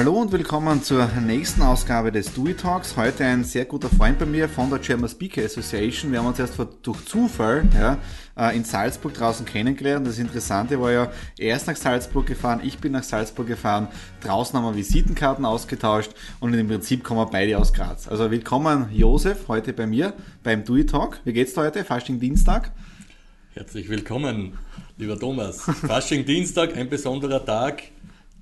Hallo 0.00 0.14
und 0.14 0.32
willkommen 0.32 0.82
zur 0.82 1.10
nächsten 1.20 1.60
Ausgabe 1.60 2.10
des 2.10 2.32
Dewey 2.32 2.54
Talks. 2.54 2.96
Heute 2.96 3.22
ein 3.22 3.44
sehr 3.44 3.66
guter 3.66 3.90
Freund 3.90 4.18
bei 4.18 4.24
mir 4.24 4.48
von 4.48 4.70
der 4.70 4.78
German 4.78 5.10
Speaker 5.10 5.44
Association. 5.44 6.10
Wir 6.10 6.20
haben 6.20 6.26
uns 6.26 6.38
erst 6.38 6.54
durch 6.80 7.04
Zufall 7.04 7.68
ja, 7.74 7.98
äh, 8.34 8.56
in 8.56 8.64
Salzburg 8.64 9.12
draußen 9.12 9.44
kennengelernt. 9.44 10.06
Das 10.06 10.18
Interessante 10.18 10.80
war 10.80 10.90
ja, 10.90 11.12
er 11.36 11.54
ist 11.54 11.66
nach 11.66 11.76
Salzburg 11.76 12.24
gefahren, 12.24 12.62
ich 12.64 12.78
bin 12.78 12.92
nach 12.92 13.02
Salzburg 13.02 13.46
gefahren. 13.46 13.88
Draußen 14.22 14.58
haben 14.58 14.64
wir 14.64 14.74
Visitenkarten 14.74 15.44
ausgetauscht 15.44 16.12
und 16.40 16.54
im 16.54 16.66
Prinzip 16.66 17.04
kommen 17.04 17.20
wir 17.20 17.26
beide 17.26 17.58
aus 17.58 17.74
Graz. 17.74 18.08
Also 18.08 18.30
willkommen 18.30 18.86
Josef 18.90 19.48
heute 19.48 19.74
bei 19.74 19.86
mir 19.86 20.14
beim 20.42 20.64
Dewey 20.64 20.86
Talk. 20.86 21.20
Wie 21.24 21.34
geht's 21.34 21.52
dir 21.52 21.60
heute? 21.60 21.84
Fasching 21.84 22.18
Dienstag? 22.18 22.72
Herzlich 23.52 23.90
willkommen, 23.90 24.56
lieber 24.96 25.18
Thomas. 25.18 25.60
Fasching 25.60 26.24
Dienstag, 26.24 26.74
ein 26.74 26.88
besonderer 26.88 27.44
Tag. 27.44 27.82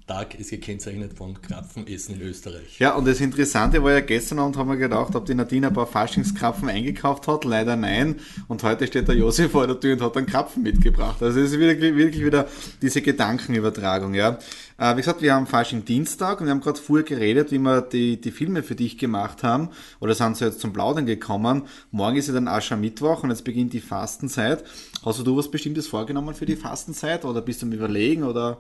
Tag 0.09 0.41
ist 0.41 0.51
gekennzeichnet 0.51 1.13
von 1.13 1.41
Krapfenessen 1.41 2.15
in 2.15 2.23
Österreich. 2.23 2.79
Ja, 2.79 2.95
und 2.95 3.07
das 3.07 3.21
Interessante 3.21 3.83
war 3.85 3.93
ja, 3.93 4.01
gestern 4.01 4.39
Abend 4.39 4.57
haben 4.57 4.71
wir 4.71 4.77
gedacht, 4.79 5.15
ob 5.15 5.27
die 5.27 5.35
Nadine 5.35 5.69
ein 5.69 5.75
paar 5.75 5.87
Faschingskrapfen 5.87 6.71
eingekauft 6.71 7.29
hat. 7.29 7.45
Leider 7.45 7.77
nein. 7.77 8.17
Und 8.49 8.63
heute 8.63 8.87
steht 8.87 9.07
der 9.07 9.17
Josef 9.17 9.53
vor 9.53 9.67
der 9.67 9.79
Tür 9.79 9.93
und 9.93 10.01
hat 10.01 10.17
einen 10.17 10.27
Krapfen 10.27 10.63
mitgebracht. 10.63 11.23
Also 11.23 11.39
es 11.41 11.53
ist 11.53 11.59
wirklich, 11.59 11.95
wirklich 11.95 12.25
wieder 12.25 12.49
diese 12.81 13.03
Gedankenübertragung, 13.03 14.15
ja. 14.15 14.39
Äh, 14.79 14.95
wie 14.95 15.01
gesagt, 15.01 15.21
wir 15.21 15.35
haben 15.35 15.47
Fasching 15.47 15.85
Dienstag 15.85 16.41
und 16.41 16.47
wir 16.47 16.53
haben 16.53 16.63
gerade 16.63 16.81
vorher 16.81 17.05
geredet, 17.05 17.53
wie 17.53 17.59
wir 17.59 17.83
die, 17.83 18.19
die 18.19 18.31
Filme 18.31 18.63
für 18.63 18.77
dich 18.77 18.97
gemacht 18.97 19.43
haben. 19.43 19.69
Oder 20.01 20.15
sind 20.15 20.39
sie 20.39 20.47
jetzt 20.47 20.61
zum 20.61 20.73
Plaudern 20.73 21.05
gekommen. 21.05 21.65
Morgen 21.91 22.17
ist 22.17 22.29
ja 22.29 22.35
dann 22.35 22.49
Aschermittwoch 22.49 23.25
und 23.25 23.31
jetzt 23.31 23.45
beginnt 23.45 23.75
die 23.75 23.81
Fastenzeit. 23.81 24.65
Hast 25.05 25.27
du 25.27 25.37
was 25.37 25.51
Bestimmtes 25.51 25.87
vorgenommen 25.87 26.35
für 26.35 26.47
die 26.47 26.57
Fastenzeit 26.57 27.27
oder 27.27 27.43
bist 27.43 27.61
du 27.61 27.67
am 27.67 27.73
Überlegen 27.73 28.23
oder? 28.23 28.59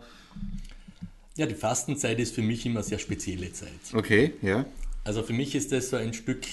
Ja, 1.38 1.46
die 1.46 1.54
Fastenzeit 1.54 2.18
ist 2.18 2.34
für 2.34 2.42
mich 2.42 2.66
immer 2.66 2.80
eine 2.80 2.84
sehr 2.84 2.98
spezielle 2.98 3.52
Zeit. 3.52 3.70
Okay, 3.94 4.32
ja. 4.42 4.66
Also 5.04 5.22
für 5.22 5.32
mich 5.32 5.54
ist 5.54 5.70
das 5.70 5.90
so 5.90 5.96
ein 5.96 6.12
Stück 6.12 6.44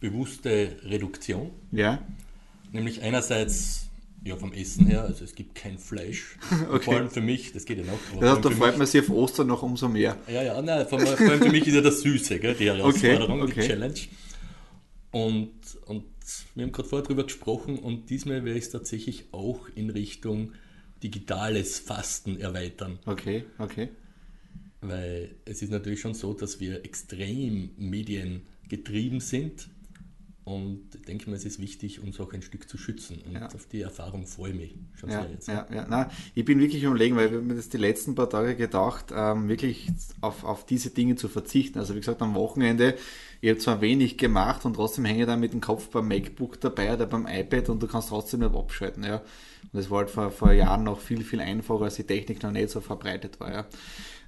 bewusste 0.00 0.76
Reduktion. 0.82 1.50
Ja. 1.70 2.02
Nämlich 2.72 3.02
einerseits 3.02 3.86
ja, 4.24 4.34
vom 4.36 4.52
Essen 4.52 4.86
her, 4.86 5.04
also 5.04 5.24
es 5.24 5.36
gibt 5.36 5.54
kein 5.54 5.78
Fleisch. 5.78 6.36
Okay. 6.72 6.84
Vor 6.84 6.94
allem 6.96 7.10
für 7.10 7.20
mich, 7.20 7.52
das 7.52 7.64
geht 7.64 7.78
ja 7.78 7.84
noch. 7.84 8.20
Heißt, 8.20 8.44
da 8.44 8.50
freut 8.50 8.78
man 8.78 8.86
sich 8.88 9.02
auf 9.02 9.10
Ostern 9.10 9.46
noch 9.46 9.62
umso 9.62 9.88
mehr. 9.88 10.16
Ja, 10.26 10.42
ja, 10.42 10.60
nein, 10.60 10.88
vor, 10.88 10.98
vor 10.98 11.18
allem 11.20 11.40
für 11.42 11.50
mich 11.50 11.68
ist 11.68 11.74
ja 11.74 11.80
das 11.80 12.00
Süße, 12.00 12.40
gell, 12.40 12.54
die 12.54 12.66
Herausforderung, 12.66 13.42
okay, 13.42 13.52
okay. 13.52 13.60
die 13.60 13.66
Challenge. 13.68 14.00
Und, 15.12 15.52
und 15.86 16.04
wir 16.56 16.64
haben 16.64 16.72
gerade 16.72 16.88
vorher 16.88 17.06
drüber 17.06 17.24
gesprochen 17.24 17.78
und 17.78 18.10
diesmal 18.10 18.44
werde 18.44 18.58
ich 18.58 18.64
es 18.64 18.70
tatsächlich 18.70 19.26
auch 19.30 19.68
in 19.76 19.90
Richtung 19.90 20.52
digitales 21.02 21.78
Fasten 21.78 22.40
erweitern. 22.40 22.98
Okay, 23.06 23.44
okay. 23.58 23.88
Weil 24.82 25.36
es 25.44 25.62
ist 25.62 25.70
natürlich 25.70 26.00
schon 26.00 26.14
so, 26.14 26.34
dass 26.34 26.58
wir 26.60 26.84
extrem 26.84 27.70
mediengetrieben 27.76 29.20
sind. 29.20 29.68
Und 30.44 30.96
ich 30.96 31.02
denke 31.02 31.30
mal, 31.30 31.36
es 31.36 31.44
ist 31.44 31.60
wichtig, 31.60 32.02
uns 32.02 32.18
auch 32.18 32.32
ein 32.32 32.42
Stück 32.42 32.68
zu 32.68 32.76
schützen. 32.76 33.22
Und 33.24 33.34
ja. 33.34 33.46
auf 33.46 33.66
die 33.66 33.82
Erfahrung 33.82 34.26
freue 34.26 34.50
ich 34.50 34.56
mich 34.56 34.74
schon 34.98 35.10
ja, 35.10 35.22
sehr 35.22 35.30
jetzt. 35.30 35.46
Ja, 35.46 35.66
ja. 35.72 35.86
Nein, 35.88 36.06
ich 36.34 36.44
bin 36.44 36.58
wirklich 36.58 36.82
überlegen, 36.82 37.14
weil 37.14 37.30
wir 37.30 37.38
haben 37.38 37.48
das 37.54 37.68
die 37.68 37.76
letzten 37.76 38.16
paar 38.16 38.28
Tage 38.28 38.56
gedacht, 38.56 39.12
ähm, 39.14 39.48
wirklich 39.48 39.86
auf, 40.20 40.42
auf 40.42 40.66
diese 40.66 40.90
Dinge 40.90 41.14
zu 41.14 41.28
verzichten. 41.28 41.78
Also 41.78 41.94
wie 41.94 42.00
gesagt, 42.00 42.20
am 42.22 42.34
Wochenende, 42.34 42.96
ich 43.40 43.50
habe 43.50 43.60
zwar 43.60 43.80
wenig 43.80 44.18
gemacht 44.18 44.64
und 44.64 44.74
trotzdem 44.74 45.04
hänge 45.04 45.20
ich 45.20 45.26
da 45.26 45.36
mit 45.36 45.52
dem 45.52 45.60
Kopf 45.60 45.90
beim 45.90 46.08
MacBook 46.08 46.60
dabei 46.60 46.92
oder 46.92 47.06
beim 47.06 47.28
iPad 47.28 47.68
und 47.68 47.80
du 47.80 47.86
kannst 47.86 48.08
trotzdem 48.08 48.40
nicht 48.40 48.52
abschalten. 48.52 49.04
Ja. 49.04 49.18
Und 49.18 49.74
das 49.74 49.90
war 49.90 49.98
halt 49.98 50.10
vor, 50.10 50.32
vor 50.32 50.52
Jahren 50.52 50.82
noch 50.82 50.98
viel, 50.98 51.22
viel 51.22 51.40
einfacher, 51.40 51.84
als 51.84 51.94
die 51.94 52.04
Technik 52.04 52.42
noch 52.42 52.50
nicht 52.50 52.70
so 52.70 52.80
verbreitet 52.80 53.38
war. 53.38 53.52
Ja. 53.52 53.66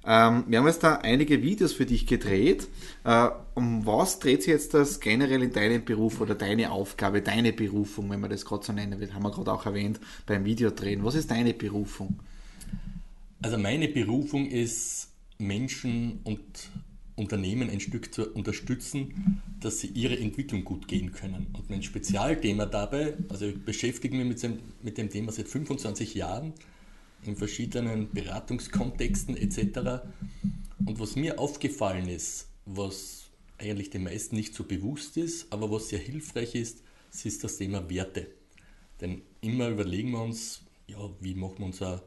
Ähm, 0.05 0.43
wir 0.47 0.59
haben 0.59 0.67
jetzt 0.67 0.83
da 0.83 0.97
einige 0.97 1.41
Videos 1.41 1.73
für 1.73 1.85
dich 1.85 2.05
gedreht. 2.05 2.67
Äh, 3.03 3.29
um 3.55 3.85
was 3.85 4.19
dreht 4.19 4.43
sich 4.43 4.51
jetzt 4.51 4.73
das 4.73 4.99
generell 4.99 5.41
in 5.41 5.51
deinem 5.51 5.83
Beruf 5.83 6.21
oder 6.21 6.35
deine 6.35 6.71
Aufgabe, 6.71 7.21
deine 7.21 7.53
Berufung, 7.53 8.09
wenn 8.09 8.19
man 8.19 8.29
das 8.29 8.45
gerade 8.45 8.65
so 8.65 8.73
nennen 8.73 8.99
will? 8.99 9.13
Haben 9.13 9.23
wir 9.23 9.31
gerade 9.31 9.51
auch 9.51 9.65
erwähnt 9.65 9.99
beim 10.25 10.45
Videodrehen. 10.45 11.03
Was 11.03 11.15
ist 11.15 11.31
deine 11.31 11.53
Berufung? 11.53 12.19
Also 13.41 13.57
meine 13.57 13.87
Berufung 13.87 14.47
ist, 14.47 15.09
Menschen 15.37 16.19
und 16.23 16.41
Unternehmen 17.15 17.69
ein 17.69 17.79
Stück 17.79 18.13
zu 18.13 18.29
unterstützen, 18.31 19.41
dass 19.59 19.79
sie 19.79 19.87
ihre 19.87 20.17
Entwicklung 20.19 20.63
gut 20.65 20.87
gehen 20.87 21.11
können. 21.13 21.47
Und 21.53 21.69
mein 21.69 21.81
Spezialthema 21.81 22.65
dabei, 22.65 23.15
also 23.29 23.45
ich 23.45 23.63
beschäftige 23.63 24.15
mich 24.17 24.27
mit 24.27 24.43
dem, 24.43 24.59
mit 24.81 24.97
dem 24.97 25.09
Thema 25.09 25.31
seit 25.31 25.47
25 25.47 26.13
Jahren, 26.15 26.53
in 27.27 27.35
verschiedenen 27.35 28.11
Beratungskontexten 28.11 29.37
etc. 29.37 30.03
Und 30.85 30.99
was 30.99 31.15
mir 31.15 31.39
aufgefallen 31.39 32.09
ist, 32.09 32.47
was 32.65 33.25
eigentlich 33.57 33.89
den 33.89 34.03
meisten 34.03 34.35
nicht 34.35 34.53
so 34.53 34.63
bewusst 34.63 35.17
ist, 35.17 35.51
aber 35.51 35.71
was 35.71 35.89
sehr 35.89 35.99
hilfreich 35.99 36.55
ist, 36.55 36.81
ist 37.23 37.43
das 37.43 37.57
Thema 37.57 37.89
Werte. 37.89 38.27
Denn 39.01 39.21
immer 39.41 39.69
überlegen 39.69 40.11
wir 40.11 40.21
uns, 40.21 40.61
ja, 40.87 40.97
wie 41.19 41.35
machen 41.35 41.59
wir 41.59 41.65
unser 41.65 42.03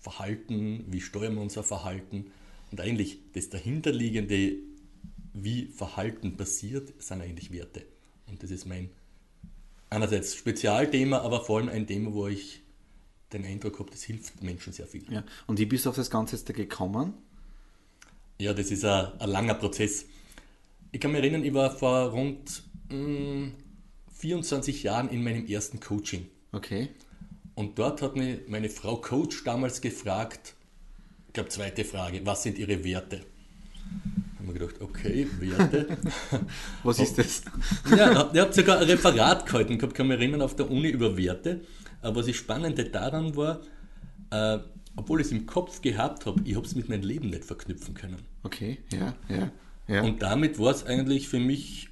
Verhalten, 0.00 0.84
wie 0.88 1.00
steuern 1.00 1.34
wir 1.34 1.42
unser 1.42 1.62
Verhalten. 1.62 2.26
Und 2.70 2.80
eigentlich 2.80 3.18
das 3.32 3.48
dahinterliegende, 3.50 4.56
wie 5.34 5.66
Verhalten 5.66 6.36
passiert, 6.36 6.94
sind 7.02 7.20
eigentlich 7.20 7.52
Werte. 7.52 7.84
Und 8.26 8.42
das 8.42 8.50
ist 8.50 8.66
mein 8.66 8.90
einerseits 9.90 10.34
Spezialthema, 10.34 11.18
aber 11.20 11.44
vor 11.44 11.58
allem 11.58 11.68
ein 11.68 11.86
Thema, 11.86 12.12
wo 12.12 12.26
ich 12.26 12.62
den 13.32 13.44
Eindruck 13.44 13.78
habe, 13.78 13.90
das 13.90 14.02
hilft 14.02 14.42
Menschen 14.42 14.72
sehr 14.72 14.86
viel. 14.86 15.04
Ja. 15.10 15.24
Und 15.46 15.58
wie 15.58 15.66
bist 15.66 15.86
du 15.86 15.90
auf 15.90 15.96
das 15.96 16.10
Ganze 16.10 16.36
jetzt 16.36 16.46
gekommen? 16.52 17.14
Ja, 18.38 18.52
das 18.52 18.70
ist 18.70 18.84
ein, 18.84 19.08
ein, 19.18 19.30
langer 19.30 19.54
Prozess. 19.54 20.06
Ich 20.92 21.00
kann 21.00 21.12
mich 21.12 21.20
erinnern, 21.20 21.44
ich 21.44 21.54
war 21.54 21.70
vor 21.70 22.10
rund 22.10 22.62
mh, 22.90 22.96
mm, 22.96 23.52
24 24.12 24.82
Jahren 24.82 25.08
in 25.08 25.24
meinem 25.24 25.46
ersten 25.46 25.80
Coaching. 25.80 26.26
Okay. 26.52 26.88
Und 27.54 27.78
dort 27.78 28.02
hat 28.02 28.16
mich 28.16 28.40
meine 28.48 28.68
Frau 28.68 28.96
Coach 28.96 29.42
damals 29.44 29.80
gefragt, 29.80 30.54
ich 31.28 31.32
glaube, 31.32 31.48
zweite 31.48 31.84
Frage, 31.84 32.24
was 32.24 32.42
sind 32.42 32.58
ihre 32.58 32.84
Werte? 32.84 33.18
Da 33.18 34.38
haben 34.38 34.46
wir 34.46 34.54
gedacht, 34.54 34.80
okay, 34.80 35.26
Werte. 35.40 35.98
was 36.82 36.98
ist 36.98 37.18
das? 37.18 37.42
ja, 37.90 38.30
ich 38.32 38.40
habe 38.40 38.52
sogar 38.52 38.78
ein 38.78 38.84
Referat 38.84 39.46
gehalten 39.46 39.78
gehabt, 39.78 39.94
kann 39.94 40.06
mich 40.06 40.18
erinnern, 40.18 40.42
auf 40.42 40.54
der 40.56 40.70
Uni 40.70 40.88
über 40.88 41.16
Werte. 41.16 41.62
Aber 42.06 42.20
was 42.20 42.26
das 42.26 42.36
Spannende 42.36 42.84
daran 42.84 43.34
war, 43.34 43.60
äh, 44.30 44.58
obwohl 44.94 45.20
ich 45.20 45.26
es 45.26 45.32
im 45.32 45.44
Kopf 45.44 45.82
gehabt 45.82 46.24
habe, 46.24 46.40
ich 46.44 46.54
habe 46.54 46.64
es 46.64 46.76
mit 46.76 46.88
meinem 46.88 47.02
Leben 47.02 47.30
nicht 47.30 47.44
verknüpfen 47.44 47.94
können. 47.94 48.18
Okay, 48.44 48.78
ja, 48.92 49.14
ja. 49.28 49.50
ja. 49.88 50.02
Und 50.02 50.22
damit 50.22 50.58
war 50.58 50.70
es 50.70 50.86
eigentlich 50.86 51.28
für 51.28 51.40
mich, 51.40 51.88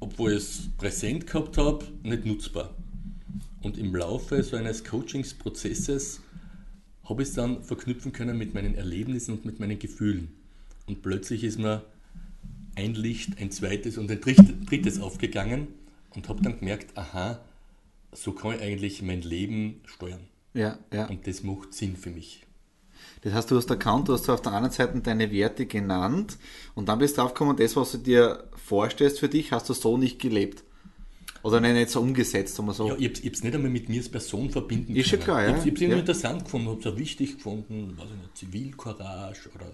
obwohl 0.00 0.32
ich 0.32 0.38
es 0.38 0.68
präsent 0.76 1.26
gehabt 1.26 1.56
habe, 1.56 1.86
nicht 2.02 2.26
nutzbar. 2.26 2.74
Und 3.62 3.78
im 3.78 3.94
Laufe 3.96 4.42
so 4.42 4.56
eines 4.56 4.84
Coachingsprozesses 4.84 6.20
habe 7.08 7.22
ich 7.22 7.28
es 7.28 7.34
dann 7.34 7.62
verknüpfen 7.62 8.12
können 8.12 8.36
mit 8.36 8.52
meinen 8.52 8.74
Erlebnissen 8.74 9.32
und 9.32 9.46
mit 9.46 9.60
meinen 9.60 9.78
Gefühlen. 9.78 10.28
Und 10.86 11.00
plötzlich 11.00 11.42
ist 11.42 11.58
mir 11.58 11.82
ein 12.74 12.94
Licht, 12.94 13.40
ein 13.40 13.50
zweites 13.50 13.96
und 13.96 14.10
ein 14.10 14.20
drittes 14.20 15.00
aufgegangen 15.00 15.68
und 16.10 16.28
habe 16.28 16.42
dann 16.42 16.58
gemerkt, 16.58 16.96
aha, 16.98 17.40
so 18.14 18.32
kann 18.32 18.54
ich 18.54 18.62
eigentlich 18.62 19.02
mein 19.02 19.22
Leben 19.22 19.80
steuern. 19.84 20.20
Ja, 20.54 20.78
ja. 20.92 21.06
Und 21.06 21.26
das 21.26 21.42
macht 21.42 21.74
Sinn 21.74 21.96
für 21.96 22.10
mich. 22.10 22.44
Das 23.22 23.32
heißt, 23.32 23.50
du 23.50 23.56
hast 23.56 23.70
erkannt, 23.70 24.08
du 24.08 24.12
hast 24.12 24.28
auf 24.28 24.42
der 24.42 24.52
anderen 24.52 24.72
Seite 24.72 25.00
deine 25.00 25.30
Werte 25.30 25.66
genannt 25.66 26.38
und 26.74 26.88
dann 26.88 26.98
bist 26.98 27.16
du 27.16 27.22
draufgekommen, 27.22 27.56
das, 27.56 27.74
was 27.74 27.92
du 27.92 27.98
dir 27.98 28.44
vorstellst 28.54 29.18
für 29.18 29.28
dich, 29.28 29.52
hast 29.52 29.68
du 29.68 29.72
so 29.72 29.96
nicht 29.96 30.20
gelebt. 30.20 30.62
Oder 31.42 31.60
nicht 31.60 31.90
so 31.90 32.00
umgesetzt, 32.00 32.58
um 32.58 32.72
so. 32.72 32.88
Ja, 32.88 32.96
ich 32.96 33.18
habe 33.18 33.30
es 33.30 33.44
nicht 33.44 33.54
einmal 33.54 33.70
mit 33.70 33.90
mir 33.90 33.98
als 33.98 34.08
Person 34.08 34.48
verbinden 34.48 34.96
Ist 34.96 35.10
schon 35.10 35.20
klar, 35.20 35.42
ja. 35.42 35.50
Ich 35.50 35.60
habe 35.60 35.72
es 35.72 35.80
ja. 35.80 35.94
interessant 35.94 36.44
gefunden, 36.44 36.68
habe 36.68 36.80
es 36.80 36.86
auch 36.86 36.96
wichtig 36.96 37.36
gefunden, 37.36 37.98
weiß 37.98 38.06
ich 38.06 38.16
nicht, 38.16 38.36
Zivilcourage 38.36 39.50
oder 39.54 39.66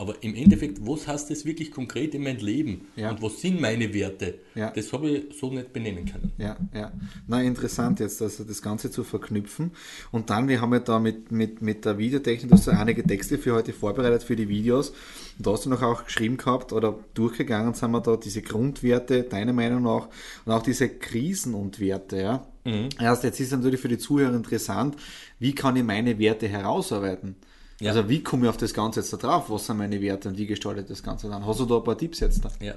aber 0.00 0.22
im 0.22 0.36
Endeffekt, 0.36 0.86
was 0.86 1.08
heißt 1.08 1.28
das 1.28 1.44
wirklich 1.44 1.72
konkret 1.72 2.14
in 2.14 2.22
meinem 2.22 2.38
Leben? 2.38 2.86
Ja. 2.94 3.10
Und 3.10 3.20
was 3.20 3.40
sind 3.40 3.60
meine 3.60 3.92
Werte? 3.92 4.38
Ja. 4.54 4.70
Das 4.70 4.92
habe 4.92 5.10
ich 5.10 5.36
so 5.36 5.50
nicht 5.50 5.72
benennen 5.72 6.06
können. 6.06 6.32
Ja, 6.38 6.56
ja. 6.72 6.92
Na, 7.26 7.42
interessant 7.42 7.98
jetzt, 7.98 8.22
also 8.22 8.44
das 8.44 8.62
Ganze 8.62 8.92
zu 8.92 9.02
verknüpfen. 9.02 9.72
Und 10.12 10.30
dann, 10.30 10.46
wir 10.46 10.60
haben 10.60 10.72
ja 10.72 10.78
da 10.78 11.00
mit, 11.00 11.32
mit, 11.32 11.62
mit 11.62 11.84
der 11.84 11.98
Videotechnik, 11.98 12.48
du 12.48 12.56
hast 12.56 12.66
ja 12.66 12.74
einige 12.74 13.02
Texte 13.02 13.38
für 13.38 13.54
heute 13.54 13.72
vorbereitet 13.72 14.22
für 14.22 14.36
die 14.36 14.48
Videos. 14.48 14.90
Und 15.36 15.46
da 15.46 15.52
hast 15.52 15.66
du 15.66 15.70
noch 15.70 15.82
auch 15.82 16.04
geschrieben 16.04 16.36
gehabt 16.36 16.72
oder 16.72 16.96
durchgegangen 17.14 17.74
sind 17.74 17.90
wir 17.90 18.00
da 18.00 18.16
diese 18.16 18.42
Grundwerte, 18.42 19.24
deiner 19.24 19.52
Meinung 19.52 19.82
nach, 19.82 20.08
und 20.44 20.52
auch 20.52 20.62
diese 20.62 20.88
Krisen 20.88 21.54
und 21.54 21.80
Werte, 21.80 22.20
ja. 22.20 22.46
Mhm. 22.64 22.90
Erst 23.00 23.24
jetzt 23.24 23.40
ist 23.40 23.50
natürlich 23.50 23.80
für 23.80 23.88
die 23.88 23.98
Zuhörer 23.98 24.34
interessant, 24.34 24.94
wie 25.40 25.56
kann 25.56 25.74
ich 25.74 25.82
meine 25.82 26.20
Werte 26.20 26.46
herausarbeiten? 26.46 27.34
Ja. 27.80 27.90
Also 27.92 28.08
wie 28.08 28.22
komme 28.22 28.44
ich 28.44 28.48
auf 28.48 28.56
das 28.56 28.74
Ganze 28.74 29.00
jetzt 29.00 29.12
da 29.12 29.16
drauf? 29.16 29.50
Was 29.50 29.66
sind 29.66 29.76
meine 29.76 30.00
Werte 30.00 30.28
und 30.28 30.38
wie 30.38 30.46
gestaltet 30.46 30.90
das 30.90 31.02
Ganze 31.02 31.28
dann? 31.28 31.46
Hast 31.46 31.60
du 31.60 31.64
da 31.64 31.76
ein 31.76 31.84
paar 31.84 31.96
Tipps 31.96 32.20
jetzt 32.20 32.44
da? 32.44 32.50
Ja. 32.60 32.74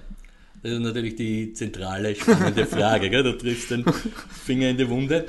Das 0.61 0.73
ist 0.73 0.79
natürlich 0.79 1.15
die 1.15 1.53
zentrale, 1.53 2.15
spannende 2.15 2.65
Frage. 2.67 3.09
Gell? 3.09 3.23
Du 3.23 3.37
triffst 3.37 3.71
den 3.71 3.83
Finger 4.29 4.69
in 4.69 4.77
die 4.77 4.87
Wunde. 4.87 5.25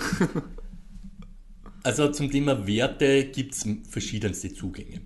Also 1.82 2.12
zum 2.12 2.30
Thema 2.30 2.66
Werte 2.66 3.24
gibt 3.24 3.54
es 3.54 3.66
verschiedenste 3.88 4.52
Zugänge. 4.52 5.00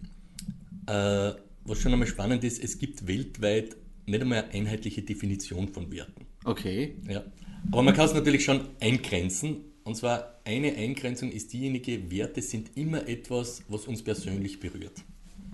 Äh, 0.87 1.33
was 1.65 1.79
schon 1.79 1.93
einmal 1.93 2.09
spannend 2.09 2.45
ist, 2.45 2.63
es 2.63 2.79
gibt 2.79 3.07
weltweit 3.07 3.77
nicht 4.07 4.21
einmal 4.21 4.45
eine 4.45 4.53
einheitliche 4.53 5.03
Definition 5.03 5.69
von 5.69 5.91
Werten. 5.91 6.27
Okay. 6.45 6.97
Ja. 7.09 7.25
Aber 7.73 7.83
man 7.83 7.95
kann 7.95 8.07
es 8.07 8.15
natürlich 8.15 8.45
schon 8.45 8.61
eingrenzen. 8.81 9.65
Und 9.87 9.95
zwar 9.95 10.35
eine 10.43 10.75
Eingrenzung 10.75 11.31
ist 11.31 11.53
diejenige, 11.53 12.11
Werte 12.11 12.43
sind 12.43 12.77
immer 12.77 13.07
etwas, 13.07 13.63
was 13.69 13.87
uns 13.87 14.03
persönlich 14.03 14.59
berührt. 14.59 15.05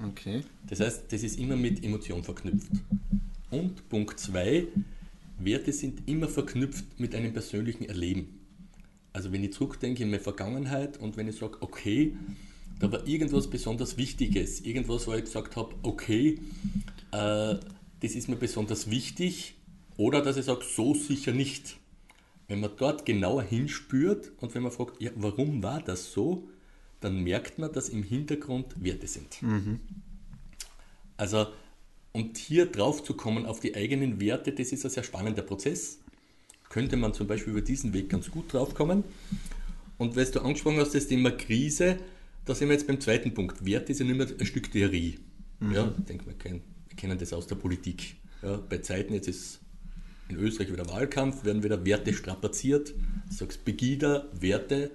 Okay. 0.08 0.40
Das 0.66 0.80
heißt, 0.80 1.12
das 1.12 1.22
ist 1.22 1.38
immer 1.38 1.54
mit 1.54 1.84
Emotion 1.84 2.24
verknüpft. 2.24 2.70
Und 3.50 3.86
Punkt 3.90 4.18
2, 4.18 4.68
Werte 5.38 5.70
sind 5.74 6.08
immer 6.08 6.28
verknüpft 6.28 6.98
mit 6.98 7.14
einem 7.14 7.34
persönlichen 7.34 7.84
Erleben. 7.84 8.40
Also 9.12 9.32
wenn 9.32 9.44
ich 9.44 9.52
zurückdenke 9.52 10.02
in 10.02 10.08
meine 10.08 10.22
Vergangenheit 10.22 10.96
und 10.96 11.18
wenn 11.18 11.28
ich 11.28 11.36
sage, 11.36 11.58
okay, 11.60 12.16
da 12.80 12.90
war 12.90 13.06
irgendwas 13.06 13.50
besonders 13.50 13.98
Wichtiges, 13.98 14.62
irgendwas, 14.62 15.06
wo 15.06 15.12
ich 15.12 15.24
gesagt 15.24 15.56
habe, 15.56 15.74
okay, 15.82 16.38
äh, 17.10 17.56
das 18.00 18.14
ist 18.14 18.30
mir 18.30 18.36
besonders 18.36 18.88
wichtig, 18.90 19.56
oder 19.98 20.22
dass 20.22 20.38
ich 20.38 20.46
sage, 20.46 20.64
so 20.64 20.94
sicher 20.94 21.32
nicht. 21.32 21.76
Wenn 22.52 22.60
man 22.60 22.72
dort 22.76 23.06
genauer 23.06 23.44
hinspürt 23.44 24.30
und 24.42 24.54
wenn 24.54 24.62
man 24.62 24.72
fragt, 24.72 25.00
ja, 25.00 25.10
warum 25.14 25.62
war 25.62 25.80
das 25.80 26.12
so, 26.12 26.50
dann 27.00 27.24
merkt 27.24 27.58
man, 27.58 27.72
dass 27.72 27.88
im 27.88 28.02
Hintergrund 28.02 28.74
Werte 28.76 29.06
sind. 29.06 29.40
Mhm. 29.40 29.80
Also, 31.16 31.46
und 32.12 32.36
hier 32.36 32.66
drauf 32.66 33.02
zu 33.04 33.14
kommen 33.14 33.46
auf 33.46 33.60
die 33.60 33.74
eigenen 33.74 34.20
Werte, 34.20 34.52
das 34.52 34.70
ist 34.70 34.84
ein 34.84 34.90
sehr 34.90 35.02
spannender 35.02 35.40
Prozess. 35.40 36.00
Könnte 36.68 36.98
man 36.98 37.14
zum 37.14 37.26
Beispiel 37.26 37.52
über 37.54 37.62
diesen 37.62 37.94
Weg 37.94 38.10
ganz 38.10 38.30
gut 38.30 38.52
drauf 38.52 38.74
kommen. 38.74 39.02
Und 39.96 40.14
weil 40.14 40.26
du 40.26 40.40
angesprochen 40.40 40.76
hast, 40.76 40.94
das 40.94 41.06
Thema 41.06 41.30
Krise, 41.30 42.00
da 42.44 42.54
sind 42.54 42.68
wir 42.68 42.74
jetzt 42.74 42.86
beim 42.86 43.00
zweiten 43.00 43.32
Punkt. 43.32 43.64
Werte 43.64 43.94
sind 43.94 44.10
immer 44.10 44.26
ein 44.26 44.44
Stück 44.44 44.70
Theorie. 44.70 45.18
Mhm. 45.58 45.72
Ja, 45.72 45.94
ich 45.98 46.04
denke, 46.04 46.26
wir 46.26 46.34
kennen, 46.34 46.60
wir 46.86 46.96
kennen 46.98 47.18
das 47.18 47.32
aus 47.32 47.46
der 47.46 47.54
Politik. 47.54 48.16
Ja, 48.42 48.58
bei 48.58 48.76
Zeiten, 48.76 49.14
jetzt 49.14 49.28
ist 49.28 49.60
in 50.28 50.36
Österreich 50.36 50.72
wieder 50.72 50.88
Wahlkampf, 50.88 51.44
werden 51.44 51.62
wieder 51.62 51.84
Werte 51.84 52.12
strapaziert. 52.12 52.94
Du 53.28 53.34
sagst 53.34 53.64
Begida, 53.64 54.26
Werte, 54.32 54.90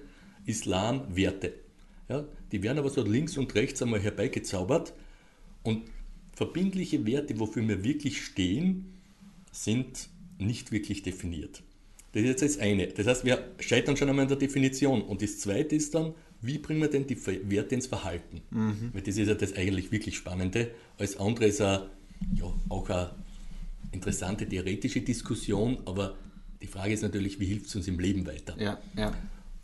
Islam, 0.46 1.04
Werte. 1.14 1.54
Ja, 2.08 2.24
die 2.52 2.62
werden 2.62 2.78
aber 2.78 2.90
so 2.90 3.02
links 3.02 3.36
und 3.36 3.54
rechts 3.54 3.82
einmal 3.82 4.00
herbeigezaubert 4.00 4.94
und 5.62 5.82
verbindliche 6.32 7.04
Werte, 7.04 7.38
wofür 7.38 7.66
wir 7.68 7.84
wirklich 7.84 8.24
stehen, 8.24 8.94
sind 9.52 10.08
nicht 10.38 10.72
wirklich 10.72 11.02
definiert. 11.02 11.62
Das 12.12 12.22
ist 12.22 12.28
jetzt 12.28 12.42
das 12.42 12.58
eine. 12.58 12.86
Das 12.88 13.06
heißt, 13.06 13.24
wir 13.24 13.52
scheitern 13.58 13.96
schon 13.96 14.08
einmal 14.08 14.22
in 14.22 14.28
der 14.28 14.38
Definition. 14.38 15.02
Und 15.02 15.20
das 15.20 15.38
zweite 15.38 15.76
ist 15.76 15.94
dann, 15.94 16.14
wie 16.40 16.58
bringen 16.58 16.80
wir 16.80 16.88
denn 16.88 17.06
die 17.06 17.18
Werte 17.50 17.74
ins 17.74 17.86
Verhalten? 17.86 18.40
Mhm. 18.50 18.90
Weil 18.92 19.02
das 19.02 19.16
ist 19.16 19.28
ja 19.28 19.34
das 19.34 19.54
eigentlich 19.54 19.92
wirklich 19.92 20.16
Spannende. 20.16 20.70
Alles 20.96 21.18
andere 21.18 21.46
ist 21.46 21.60
ja, 21.60 21.90
ja, 22.34 22.52
auch 22.68 22.88
eine 22.88 23.10
interessante 23.92 24.48
theoretische 24.48 25.00
Diskussion, 25.00 25.78
aber 25.84 26.16
die 26.60 26.66
Frage 26.66 26.92
ist 26.92 27.02
natürlich, 27.02 27.38
wie 27.40 27.46
hilft 27.46 27.66
es 27.66 27.76
uns 27.76 27.88
im 27.88 27.98
Leben 27.98 28.26
weiter? 28.26 28.54
Ja, 28.60 28.78
ja. 28.96 29.12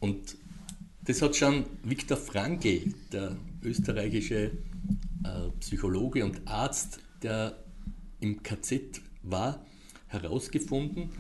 Und 0.01 0.37
das 1.03 1.21
hat 1.23 1.37
schon 1.37 1.65
Viktor 1.83 2.17
Frankl, 2.17 2.95
der 3.13 3.37
österreichische 3.63 4.53
äh, 5.25 5.51
Psychologe 5.61 6.25
und 6.25 6.47
Arzt, 6.47 7.01
der 7.23 7.63
im 8.21 8.43
KZ 8.43 9.03
war, 9.23 9.65
herausgefunden, 10.07 11.11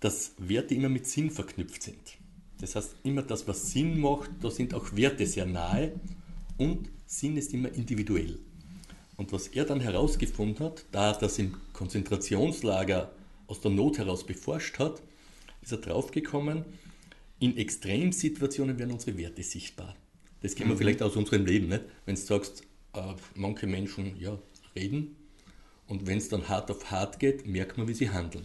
dass 0.00 0.32
Werte 0.38 0.74
immer 0.74 0.88
mit 0.88 1.06
Sinn 1.06 1.30
verknüpft 1.30 1.82
sind. 1.82 2.18
Das 2.60 2.74
heißt, 2.76 2.96
immer 3.04 3.22
das, 3.22 3.46
was 3.46 3.70
Sinn 3.70 4.00
macht, 4.00 4.30
da 4.40 4.50
sind 4.50 4.74
auch 4.74 4.96
Werte 4.96 5.26
sehr 5.26 5.46
nahe 5.46 5.92
und 6.56 6.90
Sinn 7.06 7.36
ist 7.36 7.52
immer 7.52 7.72
individuell. 7.72 8.38
Und 9.16 9.32
was 9.32 9.48
er 9.48 9.64
dann 9.64 9.80
herausgefunden 9.80 10.64
hat, 10.64 10.84
da 10.90 11.10
er 11.12 11.18
das 11.18 11.38
im 11.38 11.54
Konzentrationslager 11.72 13.10
aus 13.46 13.60
der 13.60 13.70
Not 13.70 13.98
heraus 13.98 14.24
beforscht 14.24 14.78
hat, 14.78 15.02
ist 15.60 15.72
er 15.72 15.78
draufgekommen, 15.78 16.64
in 17.38 17.56
Extremsituationen 17.56 18.78
werden 18.78 18.92
unsere 18.92 19.16
Werte 19.18 19.42
sichtbar. 19.42 19.96
Das 20.40 20.54
kennen 20.54 20.70
wir 20.70 20.74
Mhm. 20.74 20.78
vielleicht 20.78 21.02
aus 21.02 21.16
unserem 21.16 21.44
Leben, 21.46 21.68
nicht? 21.68 21.84
Wenn 22.06 22.14
du 22.14 22.20
sagst, 22.20 22.62
äh, 22.94 23.00
manche 23.34 23.66
Menschen 23.66 24.18
ja, 24.20 24.38
reden 24.74 25.16
und 25.88 26.06
wenn 26.06 26.16
es 26.18 26.28
dann 26.28 26.48
hart 26.48 26.70
auf 26.70 26.90
hart 26.90 27.18
geht, 27.18 27.46
merkt 27.46 27.76
man, 27.76 27.86
wie 27.88 27.94
sie 27.94 28.10
handeln. 28.10 28.44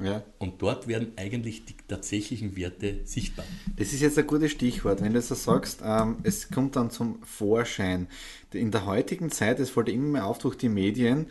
ja. 0.00 0.22
Und 0.38 0.60
dort 0.62 0.88
werden 0.88 1.12
eigentlich 1.16 1.64
die 1.66 1.74
tatsächlichen 1.86 2.56
Werte 2.56 3.00
sichtbar. 3.04 3.44
Das 3.76 3.92
ist 3.92 4.00
jetzt 4.00 4.18
ein 4.18 4.26
gutes 4.26 4.50
Stichwort. 4.50 5.02
Wenn 5.02 5.12
du 5.12 5.20
so 5.22 5.34
sagst, 5.34 5.80
ähm, 5.84 6.16
es 6.24 6.50
kommt 6.50 6.74
dann 6.76 6.90
zum 6.90 7.22
Vorschein. 7.22 8.08
In 8.52 8.70
der 8.70 8.86
heutigen 8.86 9.30
Zeit, 9.30 9.60
es 9.60 9.70
fällt 9.70 9.88
immer 9.88 10.08
mehr 10.08 10.26
auf 10.26 10.38
durch 10.38 10.56
die 10.56 10.68
Medien, 10.68 11.26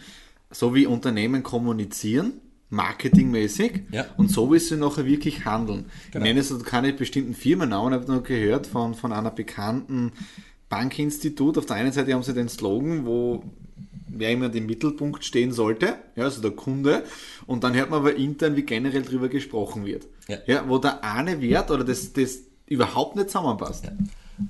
so 0.51 0.73
wie 0.75 0.85
Unternehmen 0.85 1.43
kommunizieren, 1.43 2.33
marketingmäßig, 2.69 3.81
Ja. 3.91 4.05
und 4.17 4.29
so 4.31 4.51
wie 4.53 4.59
sie 4.59 4.77
nachher 4.77 5.05
wirklich 5.05 5.45
handeln. 5.45 5.85
Genau. 6.11 6.23
Ich 6.25 6.33
nenne 6.33 6.39
jetzt 6.39 6.65
keine 6.65 6.93
bestimmten 6.93 7.33
Firmennamen, 7.33 7.93
ich 7.93 7.99
habe 8.07 8.11
noch 8.13 8.23
gehört 8.23 8.67
von, 8.67 8.93
von 8.93 9.11
einer 9.11 9.31
bekannten 9.31 10.11
Bankinstitut. 10.69 11.57
Auf 11.57 11.65
der 11.65 11.75
einen 11.77 11.91
Seite 11.91 12.13
haben 12.13 12.23
sie 12.23 12.33
den 12.33 12.49
Slogan, 12.49 13.05
wo 13.05 13.43
wer 14.17 14.31
immer 14.31 14.53
im 14.53 14.65
Mittelpunkt 14.65 15.23
stehen 15.23 15.51
sollte, 15.51 15.97
ja, 16.15 16.23
also 16.23 16.41
der 16.41 16.51
Kunde, 16.51 17.03
und 17.45 17.63
dann 17.63 17.75
hört 17.75 17.89
man 17.89 17.99
aber 17.99 18.15
intern, 18.15 18.55
wie 18.55 18.63
generell 18.63 19.03
darüber 19.03 19.29
gesprochen 19.29 19.85
wird. 19.85 20.07
Ja. 20.27 20.37
Ja, 20.47 20.69
wo 20.69 20.77
der 20.77 21.03
eine 21.03 21.41
Wert 21.41 21.69
oder 21.71 21.83
das, 21.83 22.13
das 22.13 22.39
überhaupt 22.67 23.15
nicht 23.15 23.29
zusammenpasst. 23.29 23.85
Ja. 23.85 23.91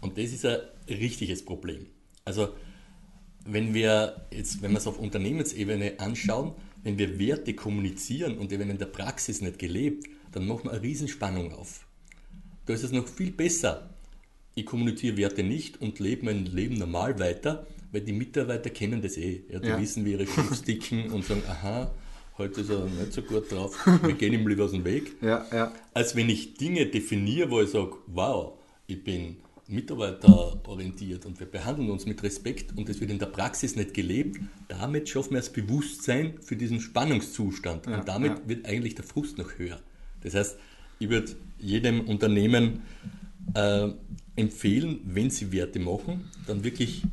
Und 0.02 0.18
das 0.18 0.32
ist 0.32 0.46
ein 0.46 0.60
richtiges 0.88 1.44
Problem. 1.44 1.88
Also 2.24 2.50
wenn 3.46 3.74
wir 3.74 4.28
jetzt, 4.32 4.62
wenn 4.62 4.72
wir 4.72 4.78
es 4.78 4.88
auf 4.88 5.00
Unternehmensebene 5.00 6.00
anschauen, 6.00 6.54
wenn 6.84 6.98
wir 6.98 7.20
Werte 7.20 7.54
kommunizieren 7.54 8.38
und 8.38 8.52
die 8.52 8.60
werden 8.60 8.72
in 8.72 8.78
der 8.78 8.86
Praxis 8.88 9.42
nicht 9.42 9.60
gelebt, 9.60 10.08
dann 10.32 10.48
machen 10.48 10.66
wir 10.66 10.72
eine 10.72 10.82
Riesenspannung 10.82 11.54
auf. 11.54 11.86
Da 12.66 12.74
ist 12.74 12.84
es 12.84 12.92
noch 12.92 13.08
viel 13.08 13.32
besser. 13.32 13.92
Ich 14.56 14.66
kommuniziere 14.66 15.18
Werte 15.18 15.44
nicht 15.44 15.82
und 15.82 16.00
lebe 16.00 16.26
mein 16.26 16.46
Leben 16.46 16.76
normal 16.76 17.20
weiter, 17.20 17.68
weil 17.96 18.02
die 18.02 18.12
Mitarbeiter 18.12 18.70
kennen 18.72 19.02
das 19.02 19.16
eh. 19.16 19.44
Ja, 19.50 19.60
die 19.60 19.70
Ja. 19.70 19.80
wissen, 19.82 20.04
wie 20.04 20.12
ihre 20.12 20.28
Chefs 20.28 20.62
ticken 20.64 21.12
und 21.14 21.24
sagen, 21.24 21.42
aha, 21.48 21.90
heute 22.38 22.60
ist 22.60 22.70
er 22.70 22.84
nicht 22.86 23.14
so 23.14 23.22
gut 23.22 23.50
drauf, 23.50 23.74
wir 24.04 24.14
gehen 24.16 24.34
ihm 24.34 24.46
lieber 24.46 24.66
aus 24.66 24.72
dem 24.72 24.84
Weg 24.84 25.14
Ja, 25.22 25.46
ja. 25.54 25.72
als 25.94 26.14
wenn 26.14 26.28
ich 26.30 26.56
Dinge 26.56 26.86
definiere, 26.88 27.50
wo 27.50 27.62
ich 27.62 27.70
sage, 27.70 27.94
wow, 28.08 28.60
ich 28.86 29.02
bin 29.02 29.38
mitarbeiterorientiert 29.68 31.26
und 31.26 31.40
wir 31.40 31.48
behandeln 31.48 31.90
uns 31.90 32.06
mit 32.06 32.22
Respekt 32.22 32.78
und 32.78 32.90
das 32.90 33.00
wird 33.00 33.12
in 33.12 33.18
der 33.20 33.28
Praxis 33.28 33.78
nicht 33.78 33.94
gelebt, 33.94 34.40
damit 34.68 35.08
schaffen 35.08 35.32
wir 35.32 35.38
das 35.40 35.52
Bewusstsein 35.52 36.34
für 36.42 36.58
diesen 36.58 36.82
Spannungszustand 36.82 37.88
Ja, 37.88 38.00
und 38.00 38.08
damit 38.10 38.40
ja. 38.40 38.48
wird 38.50 38.66
eigentlich 38.68 38.96
der 38.96 39.06
Frust 39.06 39.38
noch 39.38 39.58
höher. 39.58 39.80
Das 40.22 40.36
heißt, 40.36 40.58
ich 41.00 41.10
würde 41.10 41.32
jedem 41.60 42.02
Unternehmen 42.02 42.82
äh, 43.54 43.88
empfehlen, 44.36 45.00
wenn 45.06 45.30
sie 45.30 45.52
Werte 45.54 45.80
machen, 45.80 46.30
dann 46.46 46.64
wirklich 46.66 47.04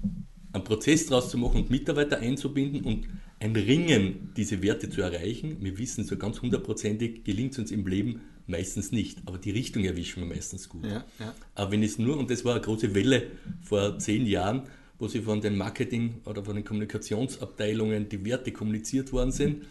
einen 0.52 0.64
Prozess 0.64 1.06
daraus 1.06 1.30
zu 1.30 1.38
machen 1.38 1.62
und 1.62 1.70
Mitarbeiter 1.70 2.18
einzubinden 2.18 2.82
und 2.82 3.08
ein 3.40 3.56
Ringen, 3.56 4.32
diese 4.36 4.62
Werte 4.62 4.90
zu 4.90 5.00
erreichen. 5.00 5.56
Wir 5.60 5.78
wissen, 5.78 6.04
so 6.04 6.16
ganz 6.16 6.42
hundertprozentig 6.42 7.24
gelingt 7.24 7.52
es 7.52 7.58
uns 7.58 7.70
im 7.70 7.86
Leben 7.86 8.20
meistens 8.46 8.92
nicht, 8.92 9.18
aber 9.26 9.38
die 9.38 9.50
Richtung 9.50 9.84
erwischen 9.84 10.22
wir 10.22 10.34
meistens 10.34 10.68
gut. 10.68 10.84
Ja, 10.84 11.04
ja. 11.18 11.34
Aber 11.54 11.72
wenn 11.72 11.82
es 11.82 11.98
nur, 11.98 12.18
und 12.18 12.30
das 12.30 12.44
war 12.44 12.54
eine 12.54 12.62
große 12.62 12.94
Welle 12.94 13.30
vor 13.62 13.98
zehn 13.98 14.26
Jahren, 14.26 14.64
wo 14.98 15.08
sie 15.08 15.22
von 15.22 15.40
den 15.40 15.56
Marketing- 15.56 16.20
oder 16.26 16.44
von 16.44 16.54
den 16.54 16.64
Kommunikationsabteilungen 16.64 18.08
die 18.08 18.24
Werte 18.24 18.52
kommuniziert 18.52 19.12
worden 19.12 19.32
sind, 19.32 19.64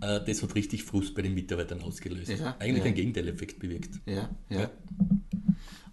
äh, 0.00 0.20
das 0.24 0.42
hat 0.42 0.54
richtig 0.54 0.84
Frust 0.84 1.14
bei 1.14 1.22
den 1.22 1.34
Mitarbeitern 1.34 1.80
ausgelöst. 1.82 2.30
Ja, 2.30 2.56
Eigentlich 2.58 2.78
ja. 2.78 2.84
einen 2.84 2.94
Gegenteileffekt 2.94 3.58
bewirkt. 3.58 4.00
Ja, 4.06 4.28
ja. 4.50 4.60
Ja. 4.60 4.70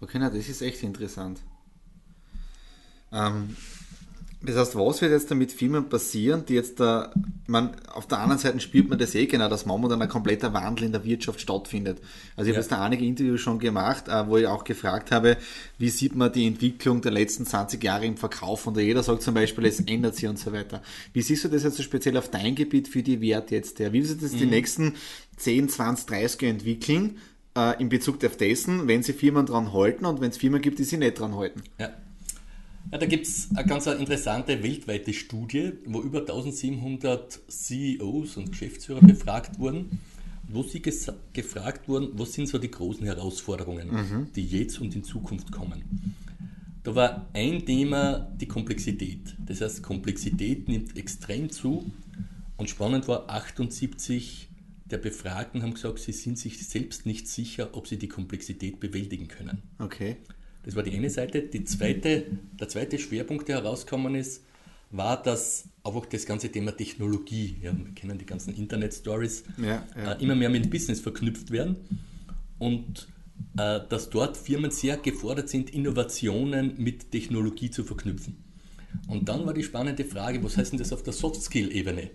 Okay, 0.00 0.18
na, 0.20 0.30
das 0.30 0.48
ist 0.48 0.62
echt 0.62 0.82
interessant. 0.82 1.40
Ähm, 3.12 3.56
das 4.46 4.56
heißt, 4.56 4.76
was 4.76 5.00
wird 5.02 5.12
jetzt 5.12 5.30
damit 5.30 5.52
Firmen 5.52 5.88
passieren, 5.88 6.44
die 6.46 6.54
jetzt 6.54 6.80
da, 6.80 7.12
man, 7.46 7.76
auf 7.92 8.06
der 8.06 8.18
anderen 8.18 8.38
Seite 8.40 8.60
spürt 8.60 8.88
man 8.88 8.98
das 8.98 9.14
eh 9.14 9.26
genau, 9.26 9.48
dass 9.48 9.66
momentan 9.66 10.00
ein 10.00 10.08
kompletter 10.08 10.52
Wandel 10.54 10.86
in 10.86 10.92
der 10.92 11.04
Wirtschaft 11.04 11.40
stattfindet. 11.40 11.98
Also 12.36 12.48
ich 12.50 12.54
Ja. 12.54 12.54
habe 12.56 12.62
jetzt 12.62 12.72
da 12.72 12.84
einige 12.84 13.04
Interviews 13.04 13.40
schon 13.40 13.58
gemacht, 13.58 14.08
äh, 14.08 14.26
wo 14.28 14.36
ich 14.36 14.46
auch 14.46 14.64
gefragt 14.64 15.10
habe, 15.10 15.36
wie 15.78 15.88
sieht 15.88 16.14
man 16.14 16.32
die 16.32 16.46
Entwicklung 16.46 17.00
der 17.02 17.12
letzten 17.12 17.46
20 17.46 17.82
Jahre 17.82 18.06
im 18.06 18.16
Verkauf 18.16 18.66
und 18.66 18.76
jeder 18.76 19.02
sagt 19.02 19.22
zum 19.22 19.34
Beispiel, 19.34 19.64
es 19.66 19.80
ändert 19.80 20.16
sich 20.16 20.28
und 20.28 20.38
so 20.38 20.52
weiter. 20.52 20.82
Wie 21.12 21.22
siehst 21.22 21.44
du 21.44 21.48
das 21.48 21.62
jetzt 21.64 21.76
so 21.76 21.82
speziell 21.82 22.16
auf 22.16 22.30
dein 22.30 22.54
Gebiet 22.54 22.88
für 22.88 23.02
die 23.02 23.20
Werte 23.20 23.54
jetzt? 23.54 23.78
Ja? 23.78 23.92
Wie 23.92 23.98
wird 24.06 24.20
sich 24.20 24.30
das 24.30 24.38
die 24.38 24.46
nächsten 24.46 24.94
10, 25.36 25.68
20, 25.68 26.06
30 26.06 26.42
Jahre 26.42 26.52
entwickeln? 26.54 27.16
äh, 27.56 27.80
in 27.80 27.88
Bezug 27.88 28.22
auf 28.22 28.36
dessen, 28.36 28.86
wenn 28.86 29.02
sie 29.02 29.14
Firmen 29.14 29.46
dran 29.46 29.72
halten 29.72 30.04
und 30.04 30.20
wenn 30.20 30.28
es 30.30 30.36
Firmen 30.36 30.60
gibt, 30.60 30.78
die 30.78 30.84
sie 30.84 30.98
nicht 30.98 31.18
dran 31.18 31.36
halten. 31.36 31.62
Ja. 31.80 31.88
Ja, 32.92 32.98
da 32.98 33.06
gibt 33.06 33.26
es 33.26 33.48
eine 33.54 33.66
ganz 33.66 33.86
interessante 33.86 34.62
weltweite 34.62 35.12
Studie, 35.12 35.72
wo 35.86 36.00
über 36.02 36.20
1700 36.20 37.40
CEOs 37.48 38.36
und 38.36 38.52
Geschäftsführer 38.52 39.00
befragt 39.00 39.58
wurden, 39.58 39.98
wo 40.48 40.62
sie 40.62 40.80
gefragt 40.80 41.88
wurden, 41.88 42.10
was 42.18 42.32
sind 42.32 42.48
so 42.48 42.58
die 42.58 42.70
großen 42.70 43.04
Herausforderungen, 43.04 44.30
die 44.36 44.46
jetzt 44.46 44.80
und 44.80 44.94
in 44.94 45.02
Zukunft 45.02 45.50
kommen. 45.50 46.14
Da 46.84 46.94
war 46.94 47.28
ein 47.32 47.66
Thema 47.66 48.32
die 48.40 48.46
Komplexität. 48.46 49.34
Das 49.44 49.60
heißt, 49.60 49.82
Komplexität 49.82 50.68
nimmt 50.68 50.96
extrem 50.96 51.50
zu 51.50 51.90
und 52.56 52.70
spannend 52.70 53.08
war, 53.08 53.28
78 53.28 54.48
der 54.84 54.98
Befragten 54.98 55.62
haben 55.62 55.74
gesagt, 55.74 55.98
sie 55.98 56.12
sind 56.12 56.38
sich 56.38 56.64
selbst 56.64 57.06
nicht 57.06 57.26
sicher, 57.26 57.70
ob 57.72 57.88
sie 57.88 57.98
die 57.98 58.06
Komplexität 58.06 58.78
bewältigen 58.78 59.26
können. 59.26 59.62
Okay. 59.80 60.18
Das 60.66 60.76
war 60.76 60.82
die 60.82 60.94
eine 60.94 61.08
Seite. 61.08 61.42
Die 61.42 61.64
zweite, 61.64 62.24
der 62.60 62.68
zweite 62.68 62.98
Schwerpunkt, 62.98 63.48
der 63.48 63.62
herausgekommen 63.62 64.16
ist, 64.16 64.42
war, 64.90 65.22
dass 65.22 65.64
einfach 65.84 66.06
das 66.06 66.26
ganze 66.26 66.50
Thema 66.50 66.76
Technologie, 66.76 67.56
ja, 67.62 67.76
wir 67.76 67.94
kennen 67.94 68.18
die 68.18 68.26
ganzen 68.26 68.54
Internet-Stories, 68.54 69.44
Ja, 69.58 69.86
ja. 69.96 70.12
äh, 70.12 70.22
immer 70.22 70.34
mehr 70.34 70.50
mit 70.50 70.68
Business 70.70 71.00
verknüpft 71.00 71.50
werden 71.50 71.76
und 72.58 73.08
äh, 73.58 73.80
dass 73.88 74.10
dort 74.10 74.36
Firmen 74.36 74.70
sehr 74.70 74.96
gefordert 74.96 75.48
sind, 75.48 75.70
Innovationen 75.70 76.74
mit 76.78 77.10
Technologie 77.10 77.70
zu 77.70 77.84
verknüpfen. 77.84 78.36
Und 79.08 79.28
dann 79.28 79.46
war 79.46 79.54
die 79.54 79.62
spannende 79.62 80.04
Frage, 80.04 80.42
was 80.42 80.56
heißt 80.56 80.72
denn 80.72 80.78
das 80.78 80.92
auf 80.92 81.02
der 81.02 81.12
Soft-Skill-Ebene? 81.12 82.10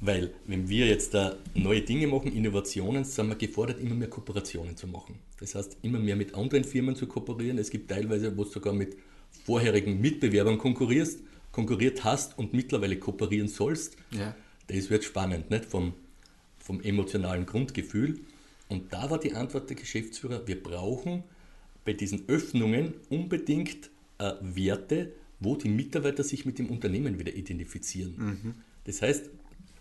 Weil, 0.00 0.32
wenn 0.46 0.68
wir 0.68 0.86
jetzt 0.86 1.12
da 1.12 1.36
neue 1.54 1.82
Dinge 1.82 2.06
machen, 2.06 2.34
Innovationen, 2.34 3.04
sind 3.04 3.28
wir 3.28 3.34
gefordert, 3.36 3.80
immer 3.80 3.94
mehr 3.94 4.08
Kooperationen 4.08 4.76
zu 4.76 4.86
machen. 4.86 5.18
Das 5.38 5.54
heißt, 5.54 5.76
immer 5.82 5.98
mehr 5.98 6.16
mit 6.16 6.34
anderen 6.34 6.64
Firmen 6.64 6.96
zu 6.96 7.06
kooperieren. 7.06 7.58
Es 7.58 7.70
gibt 7.70 7.90
teilweise, 7.90 8.36
wo 8.36 8.44
du 8.44 8.50
sogar 8.50 8.72
mit 8.72 8.96
vorherigen 9.44 10.00
Mitbewerbern 10.00 10.56
konkurrierst, 10.56 11.20
konkurriert 11.52 12.02
hast 12.04 12.38
und 12.38 12.54
mittlerweile 12.54 12.98
kooperieren 12.98 13.48
sollst. 13.48 13.96
Ja. 14.10 14.34
Das 14.68 14.88
wird 14.88 15.04
spannend, 15.04 15.50
nicht? 15.50 15.66
Vom, 15.66 15.92
vom 16.58 16.80
emotionalen 16.80 17.44
Grundgefühl. 17.44 18.20
Und 18.68 18.92
da 18.92 19.10
war 19.10 19.18
die 19.20 19.34
Antwort 19.34 19.68
der 19.68 19.76
Geschäftsführer, 19.76 20.46
wir 20.46 20.62
brauchen 20.62 21.24
bei 21.84 21.92
diesen 21.92 22.28
Öffnungen 22.28 22.94
unbedingt 23.10 23.90
äh, 24.18 24.32
Werte, 24.40 25.12
wo 25.40 25.56
die 25.56 25.68
Mitarbeiter 25.68 26.22
sich 26.22 26.46
mit 26.46 26.58
dem 26.58 26.70
Unternehmen 26.70 27.18
wieder 27.18 27.34
identifizieren. 27.34 28.54
Das 28.84 29.02
heißt, 29.02 29.30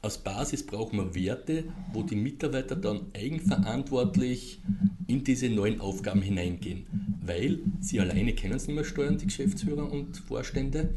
als 0.02 0.18
Basis 0.18 0.66
brauchen 0.66 0.98
wir 0.98 1.16
Werte, 1.16 1.66
wo 1.92 2.04
die 2.04 2.16
Mitarbeiter 2.16 2.76
dann 2.76 3.08
eigenverantwortlich 3.14 4.62
in 5.08 5.24
diese 5.24 5.50
neuen 5.50 5.82
Aufgaben 5.82 6.22
hineingehen, 6.22 6.86
weil 7.22 7.60
sie 7.82 8.00
alleine 8.00 8.34
können 8.34 8.54
es 8.54 8.68
nicht 8.68 8.76
mehr 8.76 8.86
steuern, 8.86 9.18
die 9.18 9.26
Geschäftsführer 9.26 9.92
und 9.92 10.18
Vorstände. 10.18 10.94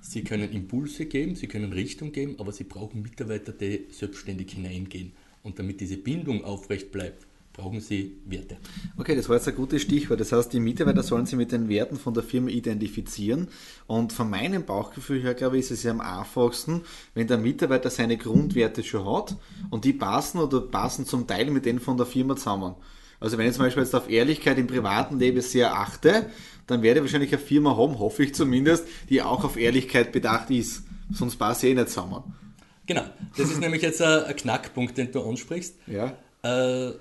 Sie 0.00 0.22
können 0.22 0.52
Impulse 0.52 1.06
geben, 1.06 1.34
sie 1.34 1.46
können 1.46 1.72
Richtung 1.72 2.12
geben, 2.12 2.36
aber 2.38 2.52
sie 2.52 2.64
brauchen 2.64 3.02
Mitarbeiter, 3.02 3.52
die 3.52 3.86
selbstständig 3.90 4.52
hineingehen. 4.52 5.12
Und 5.42 5.58
damit 5.58 5.80
diese 5.80 5.96
Bindung 5.96 6.44
aufrecht 6.44 6.92
bleibt, 6.92 7.26
brauchen 7.56 7.80
sie 7.80 8.18
Werte. 8.26 8.58
Okay, 8.98 9.16
das 9.16 9.28
war 9.28 9.36
jetzt 9.36 9.48
ein 9.48 9.54
gutes 9.54 9.82
Stichwort. 9.82 10.20
Das 10.20 10.32
heißt, 10.32 10.52
die 10.52 10.60
Mitarbeiter 10.60 11.02
sollen 11.02 11.26
sich 11.26 11.36
mit 11.36 11.52
den 11.52 11.68
Werten 11.68 11.96
von 11.96 12.12
der 12.12 12.22
Firma 12.22 12.50
identifizieren. 12.50 13.48
Und 13.86 14.12
von 14.12 14.28
meinem 14.28 14.64
Bauchgefühl 14.64 15.22
her, 15.22 15.34
glaube 15.34 15.56
ich, 15.56 15.64
ist 15.64 15.70
es 15.70 15.82
ja 15.82 15.90
am 15.90 16.00
einfachsten, 16.00 16.82
wenn 17.14 17.26
der 17.26 17.38
Mitarbeiter 17.38 17.88
seine 17.88 18.18
Grundwerte 18.18 18.84
schon 18.84 19.06
hat 19.06 19.36
und 19.70 19.84
die 19.84 19.94
passen 19.94 20.38
oder 20.38 20.60
passen 20.60 21.06
zum 21.06 21.26
Teil 21.26 21.50
mit 21.50 21.64
denen 21.64 21.80
von 21.80 21.96
der 21.96 22.06
Firma 22.06 22.36
zusammen. 22.36 22.74
Also 23.20 23.38
wenn 23.38 23.48
ich 23.48 23.54
zum 23.54 23.64
Beispiel 23.64 23.82
jetzt 23.82 23.94
auf 23.94 24.10
Ehrlichkeit 24.10 24.58
im 24.58 24.66
privaten 24.66 25.18
Leben 25.18 25.40
sehr 25.40 25.74
achte, 25.74 26.28
dann 26.66 26.82
werde 26.82 27.00
ich 27.00 27.04
wahrscheinlich 27.04 27.32
eine 27.32 27.42
Firma 27.42 27.76
haben, 27.76 27.98
hoffe 27.98 28.24
ich 28.24 28.34
zumindest, 28.34 28.86
die 29.08 29.22
auch 29.22 29.44
auf 29.44 29.56
Ehrlichkeit 29.56 30.12
bedacht 30.12 30.50
ist. 30.50 30.82
Sonst 31.12 31.36
passt 31.36 31.62
sie 31.62 31.70
eh 31.70 31.74
nicht 31.74 31.88
zusammen. 31.88 32.22
Genau, 32.84 33.04
das 33.36 33.50
ist 33.50 33.60
nämlich 33.60 33.82
jetzt 33.82 34.02
ein, 34.02 34.36
Knackpunkt, 34.36 34.98
den 34.98 35.10
du 35.10 35.22
ansprichst. 35.22 35.76
Ja, 35.86 36.16
Äh, 36.42 36.92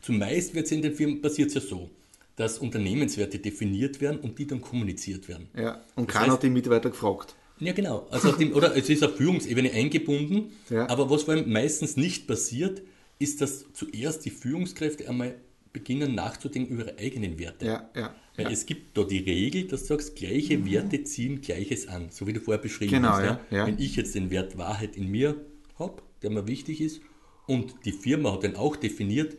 zumeist 0.00 0.54
wird 0.54 0.66
es 0.66 0.72
in 0.72 0.82
den 0.82 0.94
Firmen 0.94 1.20
passiert 1.20 1.52
ja 1.54 1.60
so, 1.60 1.90
dass 2.36 2.58
Unternehmenswerte 2.58 3.38
definiert 3.38 4.00
werden 4.00 4.20
und 4.20 4.38
die 4.38 4.46
dann 4.46 4.60
kommuniziert 4.60 5.28
werden. 5.28 5.48
ja. 5.56 5.82
Und 5.96 6.08
Das 6.10 6.16
keiner 6.16 6.32
hat 6.34 6.42
die 6.42 6.50
Mitarbeiter 6.50 6.90
gefragt. 6.90 7.34
Ja, 7.58 7.72
genau. 7.74 8.06
Also 8.10 8.30
auf 8.30 8.38
dem, 8.38 8.54
oder 8.54 8.74
es 8.74 8.88
ist 8.88 9.04
auf 9.04 9.16
Führungsebene 9.16 9.70
eingebunden, 9.72 10.52
Ja. 10.70 10.88
aber 10.88 11.10
was 11.10 11.24
vor 11.24 11.34
allem 11.34 11.52
meistens 11.52 11.96
nicht 11.96 12.26
passiert, 12.26 12.80
ist, 13.18 13.42
dass 13.42 13.66
zuerst 13.74 14.24
die 14.24 14.30
Führungskräfte 14.30 15.06
einmal 15.08 15.34
beginnen 15.74 16.14
nachzudenken 16.14 16.74
über 16.74 16.86
ihre 16.86 16.98
eigenen 16.98 17.38
Werte. 17.38 17.66
Ja, 17.66 17.90
ja. 17.94 18.14
Weil 18.36 18.46
ja. 18.46 18.50
es 18.50 18.64
gibt 18.64 18.96
da 18.96 19.04
die 19.04 19.18
Regel, 19.18 19.64
dass 19.64 19.82
du 19.82 19.88
sagst, 19.88 20.16
gleiche 20.16 20.64
Werte 20.64 21.04
ziehen 21.04 21.42
Gleiches 21.42 21.86
an, 21.86 22.08
so 22.10 22.26
wie 22.26 22.32
du 22.32 22.40
vorher 22.40 22.62
beschrieben 22.62 22.92
Genau, 22.92 23.10
hast. 23.10 23.24
ja, 23.24 23.40
ja. 23.50 23.66
Wenn 23.66 23.78
ich 23.78 23.94
jetzt 23.96 24.14
den 24.14 24.30
Wert 24.30 24.56
Wahrheit 24.56 24.96
in 24.96 25.08
mir 25.08 25.36
habe, 25.78 26.00
der 26.22 26.30
mir 26.30 26.46
wichtig 26.48 26.80
ist, 26.80 27.02
und 27.46 27.74
die 27.84 27.92
Firma 27.92 28.32
hat 28.32 28.42
den 28.44 28.56
auch 28.56 28.76
definiert, 28.76 29.36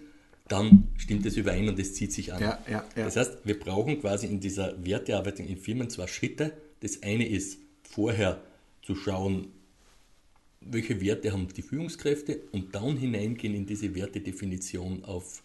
dann 0.52 0.90
stimmt 0.98 1.26
es 1.26 1.38
überein 1.38 1.70
und 1.70 1.80
es 1.80 1.94
zieht 1.94 2.12
sich 2.12 2.34
an. 2.34 2.42
Ja, 2.42 2.60
ja, 2.70 2.86
ja. 2.96 3.06
Das 3.06 3.16
heißt, 3.16 3.40
wir 3.46 3.58
brauchen 3.58 4.02
quasi 4.02 4.28
in 4.28 4.40
dieser 4.40 4.84
Wertearbeitung 4.84 5.48
in 5.48 5.58
Firmen 5.58 5.90
zwei 5.90 6.08
Schritte. 6.08 6.52
Das 6.82 7.04
eine 7.04 7.28
ist 7.28 7.60
vorher 7.84 8.42
zu 8.82 8.96
schauen, 8.96 9.48
welche 10.60 11.00
Werte 11.02 11.32
haben 11.32 11.48
die 11.48 11.62
Führungskräfte 11.62 12.42
und 12.52 12.76
dann 12.76 12.98
hineingehen 12.98 13.56
in 13.56 13.66
diese 13.66 13.96
Wertedefinition 13.96 15.06
auf, 15.06 15.42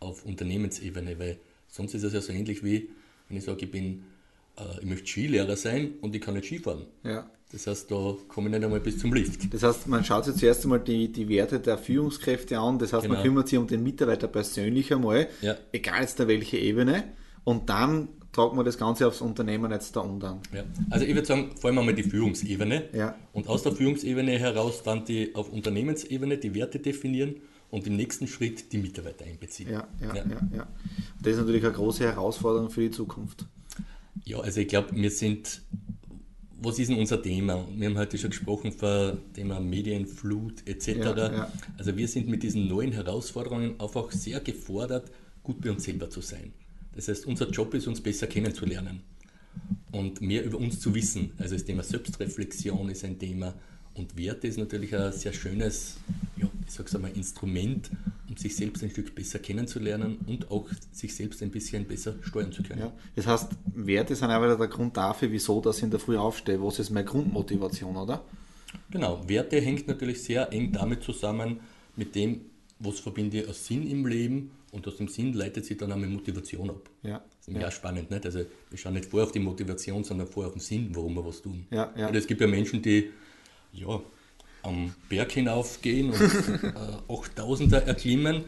auf 0.00 0.24
Unternehmensebene, 0.24 1.18
weil 1.18 1.38
sonst 1.68 1.94
ist 1.94 2.04
es 2.04 2.12
ja 2.12 2.20
so 2.20 2.32
ähnlich 2.32 2.62
wie, 2.62 2.88
wenn 3.28 3.36
ich 3.36 3.44
sage, 3.44 3.64
ich 3.64 3.70
bin, 3.70 4.04
ich 4.80 4.86
möchte 4.86 5.06
Skilehrer 5.06 5.56
sein 5.56 5.92
und 6.00 6.14
ich 6.14 6.20
kann 6.20 6.34
nicht 6.34 6.46
Skifahren. 6.46 6.86
ja. 7.04 7.28
Das 7.50 7.66
heißt, 7.66 7.90
da 7.90 8.14
komme 8.28 8.48
ich 8.50 8.54
nicht 8.56 8.62
einmal 8.64 8.78
bis 8.80 8.98
zum 8.98 9.14
Lift. 9.14 9.54
Das 9.54 9.62
heißt, 9.62 9.88
man 9.88 10.04
schaut 10.04 10.26
sich 10.26 10.34
zuerst 10.34 10.64
einmal 10.64 10.80
die, 10.80 11.10
die 11.10 11.30
Werte 11.30 11.58
der 11.58 11.78
Führungskräfte 11.78 12.58
an. 12.58 12.78
Das 12.78 12.92
heißt, 12.92 13.04
man 13.08 13.12
Genau. 13.12 13.22
kümmert 13.22 13.48
sich 13.48 13.58
um 13.58 13.66
den 13.66 13.82
Mitarbeiter 13.82 14.28
persönlich 14.28 14.92
einmal, 14.92 15.28
Ja. 15.40 15.56
egal 15.72 16.02
jetzt 16.02 16.20
auf 16.20 16.28
welche 16.28 16.58
Ebene. 16.58 17.04
Und 17.44 17.70
dann 17.70 18.08
tragt 18.32 18.54
man 18.54 18.66
das 18.66 18.76
Ganze 18.76 19.06
aufs 19.06 19.22
Unternehmen 19.22 19.70
jetzt 19.72 19.96
da 19.96 20.00
unten. 20.00 20.40
Ja. 20.54 20.62
Also 20.90 21.06
ich 21.06 21.14
würde 21.14 21.26
sagen, 21.26 21.52
vor 21.58 21.70
allem 21.70 21.78
einmal 21.78 21.94
die 21.94 22.02
Führungsebene 22.02 22.90
Ja. 22.92 23.14
und 23.32 23.48
aus 23.48 23.62
der 23.62 23.72
Führungsebene 23.72 24.32
heraus 24.38 24.82
dann 24.82 25.06
die 25.06 25.34
auf 25.34 25.50
Unternehmensebene 25.50 26.36
die 26.36 26.54
Werte 26.54 26.80
definieren 26.80 27.36
und 27.70 27.86
im 27.86 27.96
nächsten 27.96 28.26
Schritt 28.26 28.70
die 28.74 28.78
Mitarbeiter 28.78 29.24
einbeziehen. 29.24 29.70
Ja, 29.70 29.88
ja, 30.02 30.08
Ja. 30.14 30.16
ja. 30.16 30.40
ja, 30.54 30.68
Das 31.22 31.32
ist 31.32 31.38
natürlich 31.38 31.64
eine 31.64 31.72
große 31.72 32.04
Herausforderung 32.04 32.68
für 32.68 32.82
die 32.82 32.90
Zukunft. 32.90 33.46
Ja, 34.24 34.40
also 34.40 34.60
ich 34.60 34.68
glaube, 34.68 34.94
wir 34.94 35.10
sind, 35.10 35.62
was 36.60 36.78
ist 36.78 36.90
denn 36.90 36.98
unser 36.98 37.22
Thema? 37.22 37.66
Wir 37.76 37.88
haben 37.88 37.98
heute 37.98 38.18
schon 38.18 38.30
gesprochen 38.30 38.72
vom 38.72 39.18
Thema 39.34 39.60
Medienflut 39.60 40.66
etc. 40.66 40.88
Ja, 40.88 41.16
ja. 41.16 41.52
Also 41.76 41.96
wir 41.96 42.08
sind 42.08 42.28
mit 42.28 42.42
diesen 42.42 42.68
neuen 42.68 42.92
Herausforderungen 42.92 43.78
einfach 43.80 44.10
sehr 44.12 44.40
gefordert, 44.40 45.10
gut 45.42 45.60
bei 45.60 45.70
uns 45.70 45.84
selber 45.84 46.10
zu 46.10 46.20
sein. 46.20 46.52
Das 46.94 47.08
heißt, 47.08 47.26
unser 47.26 47.48
Job 47.50 47.74
ist, 47.74 47.86
uns 47.86 48.00
besser 48.00 48.26
kennenzulernen 48.26 49.00
und 49.92 50.20
mehr 50.20 50.44
über 50.44 50.58
uns 50.58 50.80
zu 50.80 50.94
wissen. 50.94 51.32
Also 51.38 51.54
das 51.54 51.64
Thema 51.64 51.82
Selbstreflexion 51.82 52.88
ist 52.90 53.04
ein 53.04 53.18
Thema 53.18 53.54
und 53.94 54.16
Werte 54.16 54.48
ist 54.48 54.58
natürlich 54.58 54.94
ein 54.94 55.12
sehr 55.12 55.32
schönes, 55.32 55.96
ja, 56.36 56.48
ich 56.66 56.72
sag's 56.72 56.94
einmal, 56.94 57.12
Instrument, 57.12 57.90
um 57.90 58.07
sich 58.38 58.56
selbst 58.56 58.82
ein 58.82 58.90
Stück 58.90 59.14
besser 59.14 59.38
kennenzulernen 59.38 60.18
und 60.26 60.50
auch 60.50 60.68
sich 60.92 61.14
selbst 61.14 61.42
ein 61.42 61.50
bisschen 61.50 61.86
besser 61.86 62.14
steuern 62.22 62.52
zu 62.52 62.62
können. 62.62 62.80
Ja. 62.80 62.92
Das 63.16 63.26
heißt, 63.26 63.50
Werte 63.74 64.14
sind 64.14 64.30
auch 64.30 64.42
wieder 64.42 64.56
der 64.56 64.68
Grund 64.68 64.96
dafür, 64.96 65.30
wieso 65.32 65.60
dass 65.60 65.78
ich 65.78 65.84
in 65.84 65.90
der 65.90 66.00
Früh 66.00 66.16
aufstehe. 66.16 66.62
Was 66.62 66.78
ist 66.78 66.90
meine 66.90 67.06
Grundmotivation, 67.06 67.96
oder? 67.96 68.24
Genau, 68.90 69.28
Werte 69.28 69.60
hängt 69.60 69.88
natürlich 69.88 70.22
sehr 70.22 70.52
eng 70.52 70.72
damit 70.72 71.02
zusammen, 71.02 71.60
mit 71.96 72.14
dem, 72.14 72.42
was 72.78 73.00
verbinde 73.00 73.40
ich 73.40 73.48
als 73.48 73.66
Sinn 73.66 73.88
im 73.90 74.06
Leben 74.06 74.52
und 74.70 74.86
aus 74.86 74.96
dem 74.96 75.08
Sinn 75.08 75.32
leitet 75.32 75.64
sich 75.64 75.76
dann 75.76 75.90
auch 75.90 75.96
meine 75.96 76.12
Motivation 76.12 76.70
ab. 76.70 76.88
Ja. 77.02 77.18
Das 77.18 77.40
ist 77.40 77.48
nämlich 77.48 77.66
auch 77.66 77.72
spannend, 77.72 78.10
nicht? 78.10 78.24
Also 78.24 78.40
wir 78.70 78.78
schauen 78.78 78.94
nicht 78.94 79.06
vor 79.06 79.24
auf 79.24 79.32
die 79.32 79.40
Motivation, 79.40 80.04
sondern 80.04 80.28
vor 80.28 80.46
auf 80.46 80.52
den 80.52 80.60
Sinn, 80.60 80.90
warum 80.92 81.14
wir 81.14 81.24
was 81.24 81.42
tun. 81.42 81.66
Ja, 81.70 81.92
ja. 81.96 82.08
Und 82.08 82.14
es 82.14 82.26
gibt 82.26 82.40
ja 82.40 82.46
Menschen, 82.46 82.82
die 82.82 83.10
ja, 83.72 84.00
am 84.62 84.94
Berg 85.08 85.32
hinaufgehen 85.32 86.10
und 86.10 86.20
äh, 86.20 87.12
8000er 87.12 87.78
erklimmen 87.78 88.44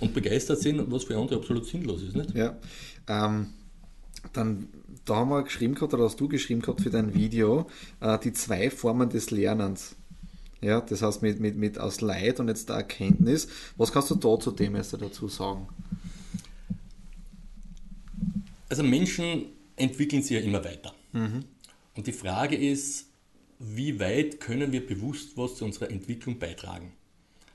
und 0.00 0.14
begeistert 0.14 0.60
sind, 0.60 0.90
was 0.90 1.04
für 1.04 1.16
andere 1.16 1.36
absolut 1.38 1.66
sinnlos 1.66 2.02
ist. 2.02 2.16
Nicht? 2.16 2.34
Ja. 2.34 2.56
Ähm, 3.08 3.48
dann, 4.32 4.68
da 5.04 5.16
haben 5.16 5.30
wir 5.30 5.42
geschrieben 5.42 5.74
gehabt, 5.74 5.92
oder 5.94 6.04
hast 6.04 6.18
du 6.18 6.28
geschrieben 6.28 6.62
gehabt 6.62 6.80
für 6.80 6.90
dein 6.90 7.14
Video, 7.14 7.66
äh, 8.00 8.18
die 8.18 8.32
zwei 8.32 8.70
Formen 8.70 9.10
des 9.10 9.30
Lernens. 9.30 9.96
Ja, 10.60 10.80
das 10.80 11.02
heißt 11.02 11.20
mit, 11.20 11.40
mit, 11.40 11.56
mit 11.56 11.78
aus 11.78 12.00
Leid 12.00 12.40
und 12.40 12.48
jetzt 12.48 12.70
der 12.70 12.76
Erkenntnis. 12.76 13.48
Was 13.76 13.92
kannst 13.92 14.10
du 14.10 14.14
da 14.14 14.38
zu 14.40 14.50
dem 14.50 14.74
erst 14.76 14.94
dazu 14.94 15.28
sagen? 15.28 15.68
Also 18.70 18.82
Menschen 18.82 19.46
entwickeln 19.76 20.22
sich 20.22 20.38
ja 20.38 20.40
immer 20.40 20.64
weiter. 20.64 20.94
Und 21.94 22.06
die 22.06 22.12
Frage 22.12 22.56
ist, 22.56 23.06
wie 23.58 23.98
weit 24.00 24.40
können 24.40 24.72
wir 24.72 24.86
bewusst 24.86 25.36
was 25.36 25.56
zu 25.56 25.64
unserer 25.64 25.90
Entwicklung 25.90 26.38
beitragen? 26.38 26.92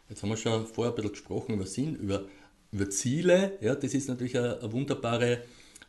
Jetzt 0.10 0.24
haben 0.24 0.30
wir 0.30 0.38
schon 0.38 0.66
vorher 0.66 0.92
ein 0.92 0.96
bisschen 0.96 1.12
gesprochen 1.12 1.56
über 1.56 1.66
Sinn, 1.66 1.96
über, 1.96 2.26
über 2.72 2.90
Ziele. 2.90 3.58
Ja, 3.62 3.76
das 3.76 3.94
ist 3.94 4.08
natürlich 4.08 4.38
eine, 4.38 4.60
eine 4.60 4.72
wunderbare 4.72 5.44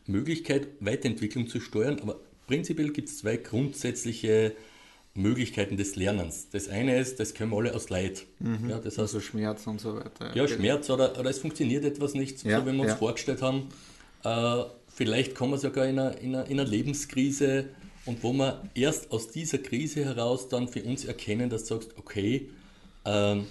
Möglichkeit, 0.06 0.68
Weiterentwicklung 0.80 1.46
zu 1.48 1.60
steuern. 1.60 1.98
Aber 2.00 2.20
prinzipiell 2.46 2.90
gibt 2.90 3.08
es 3.08 3.18
zwei 3.18 3.36
grundsätzliche 3.36 4.52
Möglichkeiten 5.14 5.76
des 5.76 5.96
Lernens. 5.96 6.48
Das 6.50 6.68
eine 6.68 6.98
ist, 6.98 7.18
das 7.18 7.34
können 7.34 7.50
wir 7.50 7.56
alle 7.58 7.74
aus 7.74 7.88
Leid. 7.90 8.26
Ja, 8.68 8.76
das 8.78 8.92
heißt, 8.92 8.98
Also 8.98 9.20
Schmerz 9.20 9.66
und 9.66 9.80
so 9.80 9.96
weiter. 9.96 10.34
ja, 10.36 10.46
Schmerz 10.46 10.88
oder, 10.90 11.18
oder 11.18 11.30
es 11.30 11.38
funktioniert 11.38 11.84
etwas 11.84 12.14
nicht, 12.14 12.44
Ja, 12.44 12.60
so 12.60 12.66
wie 12.66 12.72
wir 12.72 12.80
uns 12.80 12.90
ja. 12.90 12.96
vorgestellt 12.96 13.42
haben. 13.42 13.68
Äh, 14.22 14.64
vielleicht 14.88 15.34
kommen 15.34 15.52
wir 15.52 15.58
sogar 15.58 15.86
in 15.86 15.98
einer, 15.98 16.18
in, 16.18 16.34
einer, 16.34 16.46
in 16.46 16.60
einer 16.60 16.68
Lebenskrise 16.68 17.70
und 18.06 18.22
wo 18.22 18.32
wir 18.32 18.68
erst 18.74 19.10
aus 19.10 19.30
dieser 19.30 19.58
Krise 19.58 20.04
heraus 20.04 20.48
dann 20.48 20.68
für 20.68 20.82
uns 20.82 21.04
erkennen, 21.04 21.50
dass 21.50 21.64
du 21.64 21.74
sagst, 21.74 21.96
okay, 21.96 22.48
ähm, 23.04 23.46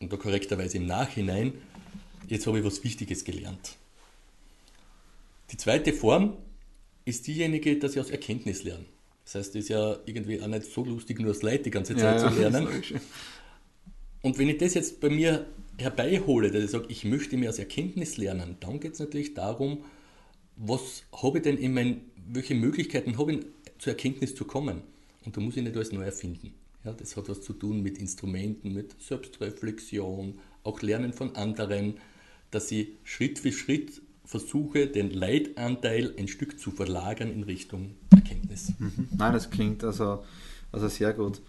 und 0.00 0.12
da 0.12 0.16
korrekterweise 0.16 0.78
im 0.78 0.86
Nachhinein, 0.86 1.54
jetzt 2.28 2.46
habe 2.46 2.58
ich 2.58 2.64
was 2.64 2.82
Wichtiges 2.84 3.24
gelernt. 3.24 3.76
Die 5.50 5.56
zweite 5.56 5.92
Form 5.92 6.36
ist 7.04 7.26
diejenige, 7.26 7.78
dass 7.78 7.92
ich 7.92 8.00
aus 8.00 8.10
Erkenntnis 8.10 8.62
lerne. 8.62 8.84
Das 9.24 9.34
heißt, 9.34 9.56
es 9.56 9.64
ist 9.64 9.68
ja 9.68 9.96
irgendwie 10.06 10.40
auch 10.40 10.46
nicht 10.46 10.64
so 10.64 10.84
lustig, 10.84 11.20
nur 11.20 11.32
das 11.32 11.42
Leid 11.42 11.66
die 11.66 11.70
ganze 11.70 11.94
Zeit 11.96 12.20
ja, 12.20 12.30
zu 12.30 12.38
lernen. 12.38 12.68
Und 14.22 14.38
wenn 14.38 14.48
ich 14.48 14.58
das 14.58 14.74
jetzt 14.74 15.00
bei 15.00 15.08
mir 15.08 15.46
herbeihole, 15.78 16.50
dass 16.50 16.64
ich 16.64 16.70
sage, 16.70 16.86
ich 16.88 17.04
möchte 17.04 17.36
mir 17.36 17.48
aus 17.48 17.58
Erkenntnis 17.58 18.16
lernen, 18.16 18.56
dann 18.60 18.80
geht 18.80 18.94
es 18.94 18.98
natürlich 18.98 19.34
darum, 19.34 19.84
was 20.56 21.04
habe 21.22 21.38
ich 21.38 21.44
denn 21.44 21.56
in 21.56 21.72
mein, 21.72 22.02
welche 22.26 22.54
Möglichkeiten 22.54 23.18
habe 23.18 23.32
ich 23.32 23.46
zur 23.80 23.94
Erkenntnis 23.94 24.34
zu 24.36 24.44
kommen? 24.44 24.82
Und 25.24 25.36
da 25.36 25.40
muss 25.40 25.56
ich 25.56 25.62
nicht 25.64 25.74
alles 25.74 25.92
neu 25.92 26.04
erfinden. 26.04 26.54
Ja, 26.84 26.92
das 26.92 27.16
hat 27.16 27.28
was 27.28 27.42
zu 27.42 27.52
tun 27.52 27.82
mit 27.82 27.98
Instrumenten, 27.98 28.72
mit 28.72 29.00
Selbstreflexion, 29.02 30.38
auch 30.62 30.80
Lernen 30.80 31.12
von 31.12 31.34
anderen, 31.36 31.94
dass 32.50 32.70
ich 32.70 32.88
Schritt 33.04 33.38
für 33.38 33.52
Schritt 33.52 34.00
versuche, 34.24 34.86
den 34.86 35.10
Leitanteil 35.10 36.14
ein 36.18 36.28
Stück 36.28 36.58
zu 36.58 36.70
verlagern 36.70 37.30
in 37.32 37.42
Richtung 37.42 37.96
Erkenntnis. 38.10 38.72
Mhm. 38.78 39.08
Nein, 39.16 39.32
das 39.32 39.50
klingt 39.50 39.82
also, 39.84 40.24
also 40.72 40.88
sehr 40.88 41.12
gut. 41.12 41.42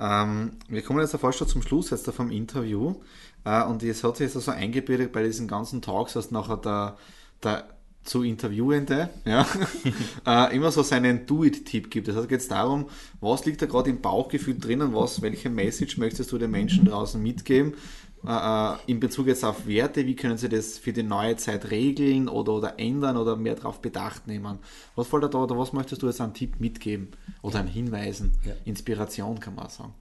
Ähm, 0.00 0.52
wir 0.68 0.82
kommen 0.82 1.00
jetzt 1.00 1.16
fast 1.16 1.38
schon 1.38 1.48
zum 1.48 1.62
Schluss 1.62 1.90
jetzt 1.90 2.10
vom 2.10 2.30
Interview. 2.30 2.96
Äh, 3.44 3.64
und 3.64 3.82
es 3.82 4.02
hat 4.02 4.16
sich 4.16 4.32
jetzt 4.32 4.44
so 4.44 4.50
eingebildet 4.50 5.12
bei 5.12 5.22
diesen 5.22 5.48
ganzen 5.48 5.80
Talks, 5.80 6.14
dass 6.14 6.30
nachher 6.30 6.56
der, 6.56 6.98
der 7.42 7.68
zu 8.04 8.22
Interviewende 8.22 9.10
ja, 9.24 9.46
äh, 10.26 10.54
immer 10.54 10.70
so 10.70 10.82
seinen 10.82 11.26
Do-It-Tipp 11.26 11.90
gibt. 11.90 12.08
Das 12.08 12.16
heißt, 12.16 12.28
geht 12.28 12.40
es 12.40 12.48
darum, 12.48 12.86
was 13.20 13.44
liegt 13.46 13.62
da 13.62 13.66
gerade 13.66 13.90
im 13.90 14.00
Bauchgefühl 14.00 14.58
drinnen, 14.58 14.94
was, 14.94 15.22
welche 15.22 15.50
Message 15.50 15.96
möchtest 15.98 16.30
du 16.30 16.38
den 16.38 16.50
Menschen 16.50 16.84
draußen 16.84 17.20
mitgeben, 17.22 17.74
äh, 18.26 18.74
äh, 18.74 18.76
in 18.86 19.00
Bezug 19.00 19.26
jetzt 19.26 19.44
auf 19.44 19.66
Werte, 19.66 20.06
wie 20.06 20.16
können 20.16 20.38
sie 20.38 20.48
das 20.48 20.78
für 20.78 20.92
die 20.92 21.02
neue 21.02 21.36
Zeit 21.36 21.70
regeln 21.70 22.28
oder, 22.28 22.54
oder 22.54 22.78
ändern 22.78 23.16
oder 23.16 23.36
mehr 23.36 23.54
darauf 23.54 23.80
bedacht 23.80 24.26
nehmen? 24.26 24.58
Was 24.94 25.08
fällt 25.08 25.34
da 25.34 25.38
oder 25.38 25.58
was 25.58 25.72
möchtest 25.72 26.02
du 26.02 26.06
jetzt 26.06 26.20
einen 26.20 26.34
Tipp 26.34 26.60
mitgeben 26.60 27.08
oder 27.42 27.58
einen 27.60 27.68
Hinweisen? 27.68 28.32
Ja. 28.44 28.52
Inspiration 28.64 29.40
kann 29.40 29.54
man 29.54 29.66
auch 29.66 29.70
sagen. 29.70 29.94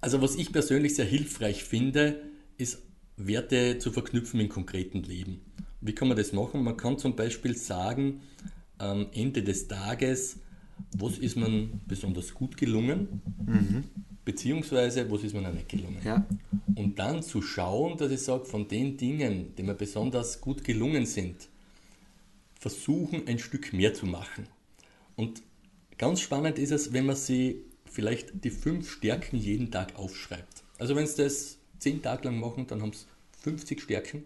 Also 0.00 0.22
was 0.22 0.36
ich 0.36 0.52
persönlich 0.52 0.94
sehr 0.94 1.06
hilfreich 1.06 1.64
finde, 1.64 2.22
ist 2.56 2.82
Werte 3.16 3.78
zu 3.78 3.90
verknüpfen 3.90 4.38
im 4.38 4.48
konkreten 4.48 5.02
Leben. 5.02 5.40
Wie 5.80 5.94
kann 5.94 6.08
man 6.08 6.16
das 6.16 6.32
machen? 6.32 6.62
Man 6.62 6.76
kann 6.76 6.98
zum 6.98 7.14
Beispiel 7.14 7.56
sagen, 7.56 8.20
am 8.78 9.06
Ende 9.12 9.42
des 9.42 9.68
Tages, 9.68 10.38
was 10.96 11.18
ist 11.18 11.36
man 11.36 11.80
besonders 11.86 12.34
gut 12.34 12.56
gelungen, 12.56 13.22
mhm. 13.44 13.84
beziehungsweise 14.24 15.10
was 15.10 15.24
ist 15.24 15.34
man 15.34 15.52
nicht 15.54 15.68
gelungen. 15.68 16.00
Ja. 16.04 16.26
Und 16.74 16.98
dann 16.98 17.22
zu 17.22 17.42
schauen, 17.42 17.96
dass 17.96 18.10
ich 18.12 18.20
sage, 18.20 18.44
von 18.44 18.68
den 18.68 18.96
Dingen, 18.96 19.54
die 19.56 19.62
mir 19.62 19.74
besonders 19.74 20.40
gut 20.40 20.64
gelungen 20.64 21.06
sind, 21.06 21.48
versuchen 22.54 23.26
ein 23.26 23.38
Stück 23.38 23.72
mehr 23.72 23.94
zu 23.94 24.06
machen. 24.06 24.46
Und 25.16 25.42
ganz 25.96 26.20
spannend 26.20 26.58
ist 26.58 26.72
es, 26.72 26.92
wenn 26.92 27.06
man 27.06 27.16
sie 27.16 27.64
vielleicht 27.84 28.44
die 28.44 28.50
fünf 28.50 28.90
Stärken 28.90 29.36
jeden 29.36 29.70
Tag 29.70 29.96
aufschreibt. 29.96 30.62
Also 30.78 30.94
wenn 30.94 31.06
Sie 31.06 31.22
das 31.22 31.58
zehn 31.78 32.02
Tage 32.02 32.28
lang 32.28 32.38
machen, 32.38 32.66
dann 32.66 32.82
haben 32.82 32.92
Sie 32.92 33.06
50 33.42 33.80
Stärken 33.80 34.24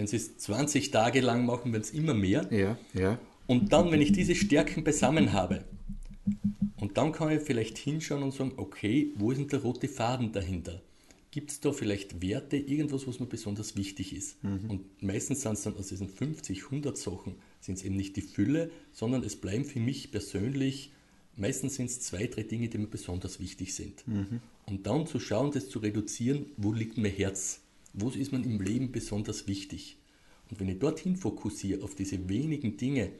wenn 0.00 0.06
sie 0.06 0.16
es 0.16 0.38
20 0.38 0.92
Tage 0.92 1.20
lang 1.20 1.44
machen, 1.44 1.74
wird 1.74 1.84
es 1.84 1.90
immer 1.90 2.14
mehr. 2.14 2.48
Ja, 2.50 2.78
ja. 2.94 3.18
Und 3.46 3.70
dann, 3.74 3.92
wenn 3.92 4.00
ich 4.00 4.12
diese 4.12 4.34
Stärken 4.34 4.82
beisammen 4.82 5.34
habe, 5.34 5.62
und 6.78 6.96
dann 6.96 7.12
kann 7.12 7.30
ich 7.30 7.42
vielleicht 7.42 7.76
hinschauen 7.76 8.22
und 8.22 8.32
sagen, 8.32 8.52
okay, 8.56 9.12
wo 9.16 9.30
ist 9.30 9.36
denn 9.36 9.48
der 9.48 9.60
rote 9.60 9.88
Faden 9.88 10.32
dahinter? 10.32 10.80
Gibt 11.30 11.50
es 11.50 11.60
da 11.60 11.72
vielleicht 11.72 12.22
Werte, 12.22 12.56
irgendwas, 12.56 13.06
was 13.06 13.20
mir 13.20 13.26
besonders 13.26 13.76
wichtig 13.76 14.16
ist? 14.16 14.42
Mhm. 14.42 14.70
Und 14.70 15.02
meistens 15.02 15.42
sind 15.42 15.52
es 15.52 15.64
dann 15.64 15.76
aus 15.76 15.88
diesen 15.88 16.08
50, 16.08 16.64
100 16.64 16.96
Sachen, 16.96 17.34
sind 17.60 17.76
es 17.76 17.84
eben 17.84 17.96
nicht 17.96 18.16
die 18.16 18.22
Fülle, 18.22 18.70
sondern 18.94 19.22
es 19.22 19.36
bleiben 19.36 19.66
für 19.66 19.80
mich 19.80 20.10
persönlich, 20.10 20.92
meistens 21.36 21.74
sind 21.74 21.90
es 21.90 22.00
zwei, 22.00 22.26
drei 22.26 22.44
Dinge, 22.44 22.70
die 22.70 22.78
mir 22.78 22.86
besonders 22.86 23.38
wichtig 23.38 23.74
sind. 23.74 24.08
Mhm. 24.08 24.40
Und 24.64 24.86
dann 24.86 25.06
zu 25.06 25.20
schauen, 25.20 25.50
das 25.50 25.68
zu 25.68 25.78
reduzieren, 25.78 26.46
wo 26.56 26.72
liegt 26.72 26.96
mein 26.96 27.12
Herz? 27.12 27.60
Wo 27.92 28.08
ist 28.10 28.32
man 28.32 28.44
im 28.44 28.60
Leben 28.60 28.92
besonders 28.92 29.46
wichtig? 29.46 29.98
Und 30.50 30.60
wenn 30.60 30.68
ich 30.68 30.78
dorthin 30.78 31.16
fokussiere, 31.16 31.82
auf 31.82 31.94
diese 31.94 32.28
wenigen 32.28 32.76
Dinge, 32.76 33.10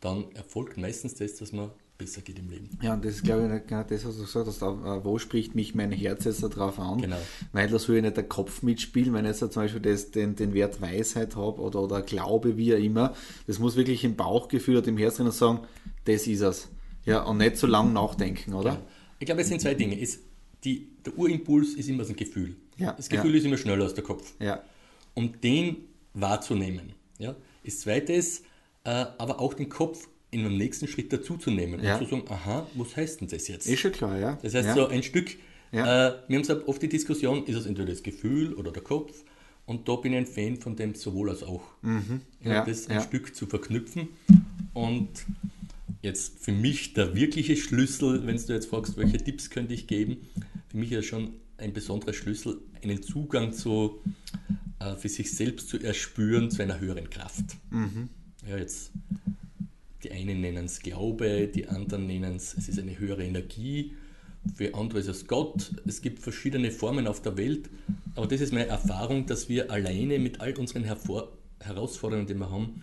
dann 0.00 0.30
erfolgt 0.32 0.76
meistens 0.76 1.14
das, 1.14 1.36
dass 1.36 1.52
man 1.52 1.70
besser 2.00 2.22
geht 2.22 2.38
im 2.38 2.48
Leben. 2.48 2.70
Ja, 2.82 2.94
und 2.94 3.04
das 3.04 3.16
ist, 3.16 3.24
glaube 3.24 3.54
ich, 3.54 3.66
genau 3.66 3.82
das, 3.82 4.06
was 4.06 4.16
du 4.16 4.22
gesagt 4.22 4.46
hast, 4.46 4.62
äh, 4.62 5.04
wo 5.04 5.18
spricht 5.18 5.54
mich 5.54 5.74
mein 5.74 5.92
Herz 5.92 6.24
jetzt 6.24 6.42
darauf 6.42 6.78
an? 6.78 7.02
Genau. 7.02 7.18
Weil 7.52 7.68
da 7.68 7.78
soll 7.78 7.96
ja 7.96 8.02
nicht 8.02 8.16
der 8.16 8.24
Kopf 8.24 8.62
mitspielen, 8.62 9.12
wenn 9.12 9.26
ich 9.26 9.38
jetzt 9.38 9.52
zum 9.52 9.62
Beispiel 9.62 9.80
das, 9.80 10.10
den, 10.10 10.34
den 10.34 10.54
Wert 10.54 10.80
Weisheit 10.80 11.36
habe 11.36 11.60
oder, 11.60 11.82
oder 11.82 12.00
Glaube, 12.00 12.56
wie 12.56 12.74
auch 12.74 12.78
immer, 12.78 13.14
das 13.46 13.58
muss 13.58 13.76
wirklich 13.76 14.02
im 14.04 14.16
Bauchgefühl 14.16 14.78
oder 14.78 14.88
im 14.88 14.96
Herz 14.96 15.16
drin 15.16 15.30
sagen, 15.30 15.60
das 16.06 16.26
ist 16.26 16.40
es. 16.40 16.68
Ja, 17.04 17.22
und 17.22 17.38
nicht 17.38 17.56
so 17.56 17.66
lange 17.66 17.92
nachdenken, 17.92 18.54
oder? 18.54 18.70
Ja. 18.70 18.82
Ich 19.18 19.26
glaube, 19.26 19.42
es 19.42 19.48
sind 19.48 19.60
zwei 19.60 19.74
Dinge. 19.74 19.98
Ist 19.98 20.20
die, 20.64 20.88
der 21.04 21.18
Urimpuls 21.18 21.74
ist 21.74 21.88
immer 21.88 22.04
so 22.04 22.12
ein 22.12 22.16
Gefühl. 22.16 22.56
Ja, 22.80 22.92
das 22.92 23.08
Gefühl 23.08 23.32
ja. 23.32 23.38
ist 23.38 23.44
immer 23.44 23.56
schneller 23.56 23.84
als 23.84 23.94
der 23.94 24.04
Kopf. 24.04 24.32
Ja. 24.40 24.62
Um 25.14 25.40
den 25.40 25.76
wahrzunehmen. 26.14 26.92
Ja. 27.18 27.36
Das 27.64 27.80
zweite 27.80 28.12
ist, 28.12 28.44
äh, 28.84 28.90
aber 28.90 29.40
auch 29.40 29.54
den 29.54 29.68
Kopf 29.68 30.08
in 30.30 30.40
einem 30.40 30.56
nächsten 30.56 30.86
Schritt 30.86 31.12
dazuzunehmen 31.12 31.82
ja. 31.82 31.96
und 31.96 32.04
zu 32.04 32.10
sagen, 32.10 32.24
aha, 32.28 32.66
was 32.74 32.96
heißt 32.96 33.20
denn 33.20 33.28
das 33.28 33.48
jetzt? 33.48 33.66
Ist 33.66 33.80
schon 33.80 33.92
klar, 33.92 34.18
ja. 34.18 34.38
Das 34.42 34.54
heißt, 34.54 34.68
ja. 34.68 34.74
so 34.74 34.88
ein 34.88 35.02
Stück, 35.02 35.36
ja. 35.72 36.08
äh, 36.08 36.14
wir 36.28 36.38
haben 36.38 36.44
so 36.44 36.66
oft 36.66 36.80
die 36.82 36.88
Diskussion, 36.88 37.44
ist 37.44 37.56
es 37.56 37.66
entweder 37.66 37.90
das 37.90 38.02
Gefühl 38.02 38.54
oder 38.54 38.70
der 38.72 38.82
Kopf? 38.82 39.24
Und 39.66 39.88
da 39.88 39.96
bin 39.96 40.12
ich 40.12 40.18
ein 40.18 40.26
Fan 40.26 40.56
von 40.56 40.74
dem 40.74 40.94
sowohl 40.94 41.30
als 41.30 41.42
auch. 41.42 41.62
Mhm. 41.82 42.22
Ja, 42.42 42.64
das 42.64 42.88
ein 42.88 43.00
Stück 43.02 43.36
zu 43.36 43.46
verknüpfen. 43.46 44.08
Und 44.74 45.26
jetzt 46.02 46.40
für 46.40 46.52
mich 46.52 46.94
der 46.94 47.14
wirkliche 47.14 47.56
Schlüssel, 47.56 48.26
wenn 48.26 48.36
du 48.36 48.52
jetzt 48.52 48.66
fragst, 48.66 48.96
welche 48.96 49.18
Tipps 49.18 49.50
könnte 49.50 49.74
ich 49.74 49.86
geben, 49.86 50.16
für 50.68 50.76
mich 50.76 50.90
ist 50.90 51.06
schon 51.06 51.34
ein 51.58 51.72
besonderer 51.72 52.12
Schlüssel, 52.12 52.58
einen 52.82 53.02
Zugang 53.02 53.52
zu, 53.52 54.00
äh, 54.78 54.96
für 54.96 55.08
sich 55.08 55.32
selbst 55.32 55.68
zu 55.68 55.78
erspüren 55.78 56.50
zu 56.50 56.62
einer 56.62 56.80
höheren 56.80 57.08
Kraft. 57.10 57.56
Mhm. 57.70 58.08
Ja, 58.48 58.56
jetzt, 58.56 58.92
die 60.02 60.12
einen 60.12 60.40
nennen 60.40 60.64
es 60.64 60.80
Glaube, 60.80 61.48
die 61.48 61.68
anderen 61.68 62.06
nennen 62.06 62.36
es, 62.36 62.54
es 62.54 62.68
ist 62.68 62.78
eine 62.78 62.98
höhere 62.98 63.24
Energie, 63.24 63.92
für 64.54 64.74
andere 64.74 65.00
ist 65.00 65.08
es 65.08 65.26
Gott. 65.26 65.70
Es 65.86 66.00
gibt 66.00 66.20
verschiedene 66.20 66.70
Formen 66.70 67.06
auf 67.06 67.20
der 67.20 67.36
Welt, 67.36 67.68
aber 68.14 68.26
das 68.26 68.40
ist 68.40 68.52
meine 68.52 68.66
Erfahrung, 68.66 69.26
dass 69.26 69.48
wir 69.48 69.70
alleine 69.70 70.18
mit 70.18 70.40
all 70.40 70.56
unseren 70.56 70.84
Hervor 70.84 71.32
Herausforderungen, 71.60 72.26
die 72.26 72.34
wir 72.34 72.50
haben, 72.50 72.82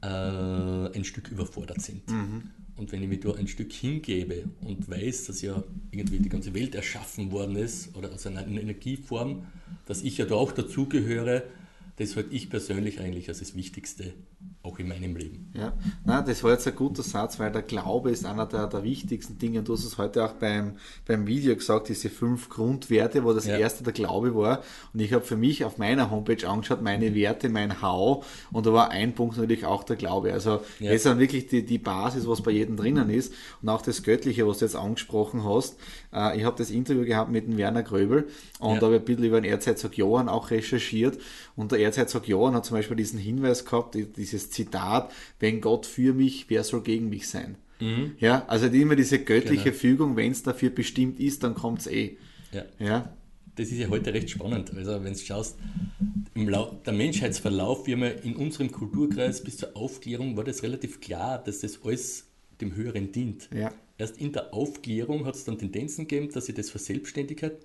äh, 0.00 0.96
ein 0.96 1.04
Stück 1.04 1.28
überfordert 1.30 1.82
sind. 1.82 2.08
Mhm. 2.10 2.50
Und 2.78 2.92
wenn 2.92 3.02
ich 3.02 3.08
mich 3.08 3.20
da 3.20 3.34
ein 3.34 3.48
Stück 3.48 3.72
hingebe 3.72 4.44
und 4.60 4.88
weiß, 4.88 5.26
dass 5.26 5.42
ja 5.42 5.64
irgendwie 5.90 6.20
die 6.20 6.28
ganze 6.28 6.54
Welt 6.54 6.76
erschaffen 6.76 7.32
worden 7.32 7.56
ist 7.56 7.94
oder 7.96 8.12
aus 8.12 8.24
einer 8.26 8.46
Energieform, 8.46 9.46
dass 9.84 10.02
ich 10.02 10.16
ja 10.18 10.26
da 10.26 10.36
auch 10.36 10.52
dazugehöre, 10.52 11.42
das 11.96 12.14
halte 12.14 12.32
ich 12.32 12.48
persönlich 12.48 13.00
eigentlich 13.00 13.28
als 13.28 13.40
das 13.40 13.56
Wichtigste 13.56 14.14
auch 14.62 14.78
in 14.78 14.88
meinem 14.88 15.16
Leben. 15.16 15.50
Ja, 15.54 15.72
na, 16.04 16.20
das 16.20 16.42
war 16.42 16.50
jetzt 16.50 16.66
ein 16.66 16.74
guter 16.74 17.02
Satz, 17.02 17.38
weil 17.38 17.50
der 17.52 17.62
Glaube 17.62 18.10
ist 18.10 18.26
einer 18.26 18.44
der, 18.44 18.66
der 18.66 18.82
wichtigsten 18.82 19.38
Dinge. 19.38 19.60
Und 19.60 19.68
du 19.68 19.74
hast 19.74 19.84
es 19.84 19.98
heute 19.98 20.24
auch 20.24 20.32
beim, 20.32 20.72
beim 21.06 21.26
Video 21.26 21.54
gesagt, 21.54 21.88
diese 21.88 22.10
fünf 22.10 22.48
Grundwerte, 22.48 23.24
wo 23.24 23.32
das 23.32 23.46
ja. 23.46 23.56
erste 23.56 23.84
der 23.84 23.92
Glaube 23.92 24.34
war. 24.34 24.62
Und 24.92 25.00
ich 25.00 25.12
habe 25.12 25.24
für 25.24 25.36
mich 25.36 25.64
auf 25.64 25.78
meiner 25.78 26.10
Homepage 26.10 26.46
angeschaut, 26.46 26.82
meine 26.82 27.14
Werte, 27.14 27.48
mein 27.48 27.80
How. 27.80 28.26
Und 28.50 28.66
da 28.66 28.72
war 28.72 28.90
ein 28.90 29.14
Punkt 29.14 29.36
natürlich 29.36 29.64
auch 29.64 29.84
der 29.84 29.96
Glaube. 29.96 30.32
Also 30.32 30.60
ja. 30.80 30.90
das 30.90 30.96
ist 30.96 31.06
dann 31.06 31.18
wirklich 31.18 31.46
die, 31.46 31.64
die 31.64 31.78
Basis, 31.78 32.26
was 32.26 32.42
bei 32.42 32.50
jedem 32.50 32.76
drinnen 32.76 33.10
ist. 33.10 33.32
Und 33.62 33.68
auch 33.68 33.82
das 33.82 34.02
Göttliche, 34.02 34.46
was 34.46 34.58
du 34.58 34.64
jetzt 34.64 34.76
angesprochen 34.76 35.44
hast. 35.44 35.76
Äh, 36.12 36.38
ich 36.38 36.44
habe 36.44 36.56
das 36.56 36.70
Interview 36.70 37.04
gehabt 37.04 37.30
mit 37.30 37.46
dem 37.46 37.56
Werner 37.56 37.82
Gröbel 37.82 38.28
und 38.58 38.74
ja. 38.74 38.80
da 38.80 38.86
habe 38.86 38.96
ich 38.96 39.02
ein 39.02 39.04
bisschen 39.04 39.24
über 39.24 39.40
den 39.40 39.50
Erzherzog 39.50 39.96
Johann 39.96 40.28
auch 40.28 40.50
recherchiert. 40.50 41.18
Und 41.56 41.72
der 41.72 41.80
Erzherzog 41.80 42.28
Johann 42.28 42.54
hat 42.54 42.64
zum 42.64 42.76
Beispiel 42.76 42.96
diesen 42.96 43.18
Hinweis 43.18 43.64
gehabt, 43.64 43.96
dieses 44.16 44.47
Zitat, 44.50 45.12
wenn 45.40 45.60
Gott 45.60 45.86
für 45.86 46.14
mich, 46.14 46.46
wer 46.48 46.64
soll 46.64 46.82
gegen 46.82 47.08
mich 47.08 47.28
sein? 47.28 47.56
Mhm. 47.80 48.16
Ja, 48.18 48.44
also 48.46 48.66
immer 48.66 48.96
diese 48.96 49.18
göttliche 49.18 49.64
genau. 49.64 49.76
Fügung, 49.76 50.16
wenn 50.16 50.32
es 50.32 50.42
dafür 50.42 50.70
bestimmt 50.70 51.20
ist, 51.20 51.44
dann 51.44 51.54
kommt 51.54 51.80
es 51.80 51.86
eh. 51.86 52.16
Ja. 52.52 52.64
ja. 52.78 53.12
Das 53.54 53.68
ist 53.68 53.78
ja 53.78 53.88
heute 53.88 54.14
recht 54.14 54.30
spannend. 54.30 54.72
Also 54.76 55.02
wenn 55.02 55.12
du 55.12 55.18
schaust, 55.18 55.58
im 56.34 56.48
Lau 56.48 56.80
der 56.86 56.92
Menschheitsverlauf, 56.92 57.86
wie 57.86 57.96
wir 57.96 58.22
in 58.22 58.36
unserem 58.36 58.70
Kulturkreis 58.70 59.42
bis 59.42 59.56
zur 59.56 59.76
Aufklärung 59.76 60.36
war 60.36 60.44
das 60.44 60.62
relativ 60.62 61.00
klar, 61.00 61.42
dass 61.42 61.60
das 61.60 61.80
alles 61.82 62.26
dem 62.60 62.76
Höheren 62.76 63.10
dient. 63.10 63.48
Ja. 63.52 63.72
Erst 63.96 64.18
in 64.18 64.32
der 64.32 64.54
Aufklärung 64.54 65.26
hat 65.26 65.34
es 65.34 65.44
dann 65.44 65.58
Tendenzen 65.58 66.06
gegeben, 66.06 66.32
dass 66.32 66.46
sich 66.46 66.54
das 66.54 66.70
verselbstständigt 66.70 67.42
hat 67.42 67.56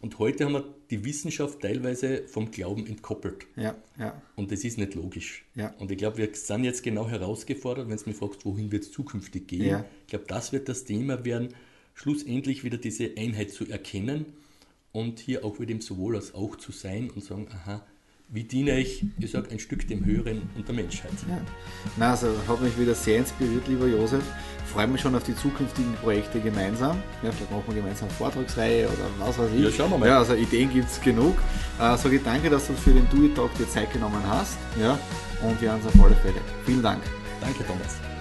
Und 0.00 0.18
heute 0.20 0.44
haben 0.44 0.52
wir 0.52 0.64
die 0.90 1.04
Wissenschaft 1.04 1.60
teilweise 1.60 2.26
vom 2.28 2.50
Glauben 2.50 2.86
entkoppelt. 2.86 3.46
Ja, 3.56 3.76
ja. 3.98 4.20
Und 4.36 4.52
das 4.52 4.62
ist 4.62 4.78
nicht 4.78 4.94
logisch. 4.94 5.44
Ja. 5.54 5.74
Und 5.78 5.90
ich 5.90 5.98
glaube, 5.98 6.18
wir 6.18 6.28
sind 6.34 6.64
jetzt 6.64 6.82
genau 6.82 7.08
herausgefordert, 7.08 7.88
wenn 7.88 7.96
du 7.96 8.04
mich 8.06 8.16
fragst, 8.16 8.44
wohin 8.44 8.70
wird 8.70 8.84
es 8.84 8.92
zukünftig 8.92 9.48
gehen. 9.48 9.66
Ja. 9.66 9.84
Ich 10.02 10.08
glaube, 10.08 10.26
das 10.28 10.52
wird 10.52 10.68
das 10.68 10.84
Thema 10.84 11.24
werden, 11.24 11.48
schlussendlich 11.94 12.62
wieder 12.62 12.78
diese 12.78 13.10
Einheit 13.18 13.50
zu 13.50 13.66
erkennen 13.66 14.26
und 14.92 15.18
hier 15.18 15.44
auch 15.44 15.58
wieder 15.58 15.72
im 15.72 15.80
Sowohl 15.80 16.14
als 16.14 16.32
auch 16.32 16.56
zu 16.56 16.70
sein 16.70 17.10
und 17.10 17.24
sagen, 17.24 17.48
aha, 17.50 17.84
wie 18.30 18.44
diene 18.44 18.78
ich, 18.78 19.04
ich 19.18 19.30
sage, 19.30 19.50
ein 19.50 19.58
Stück 19.58 19.88
dem 19.88 20.04
Höheren 20.04 20.42
und 20.56 20.68
der 20.68 20.74
Menschheit. 20.74 21.10
Ja. 21.28 21.38
Na, 21.96 22.10
also 22.10 22.28
hat 22.46 22.60
mich 22.60 22.78
wieder 22.78 22.94
sehr 22.94 23.18
inspiriert, 23.18 23.66
lieber 23.68 23.86
Josef. 23.86 24.22
Freue 24.66 24.86
mich 24.86 25.00
schon 25.00 25.14
auf 25.14 25.22
die 25.22 25.34
zukünftigen 25.34 25.94
Projekte 25.94 26.38
gemeinsam. 26.40 27.02
Ja, 27.22 27.32
vielleicht 27.32 27.50
machen 27.50 27.64
wir 27.68 27.76
gemeinsam 27.76 28.08
eine 28.08 28.16
Vortragsreihe 28.18 28.86
oder 28.86 29.08
was 29.18 29.38
weiß 29.38 29.50
ich. 29.56 29.62
Ja, 29.62 29.70
schauen 29.70 29.90
wir 29.90 29.98
mal. 29.98 30.08
Ja, 30.08 30.18
also 30.18 30.34
Ideen 30.34 30.70
gibt 30.70 30.90
es 30.90 31.00
genug. 31.00 31.38
Äh, 31.78 31.96
sage 31.96 32.16
ich 32.16 32.22
danke, 32.22 32.50
dass 32.50 32.66
du 32.66 32.74
für 32.74 32.92
den 32.92 33.08
Dewey 33.08 33.32
Talk 33.32 33.54
dir 33.56 33.68
Zeit 33.68 33.90
genommen 33.94 34.22
hast. 34.28 34.58
Ja, 34.78 34.98
und 35.42 35.60
wir 35.60 35.70
hören 35.70 35.80
uns 35.80 35.86
auf 35.86 36.04
alle 36.04 36.16
Fälle. 36.16 36.40
Vielen 36.66 36.82
Dank. 36.82 37.02
Danke, 37.40 37.64
Thomas. 37.66 38.17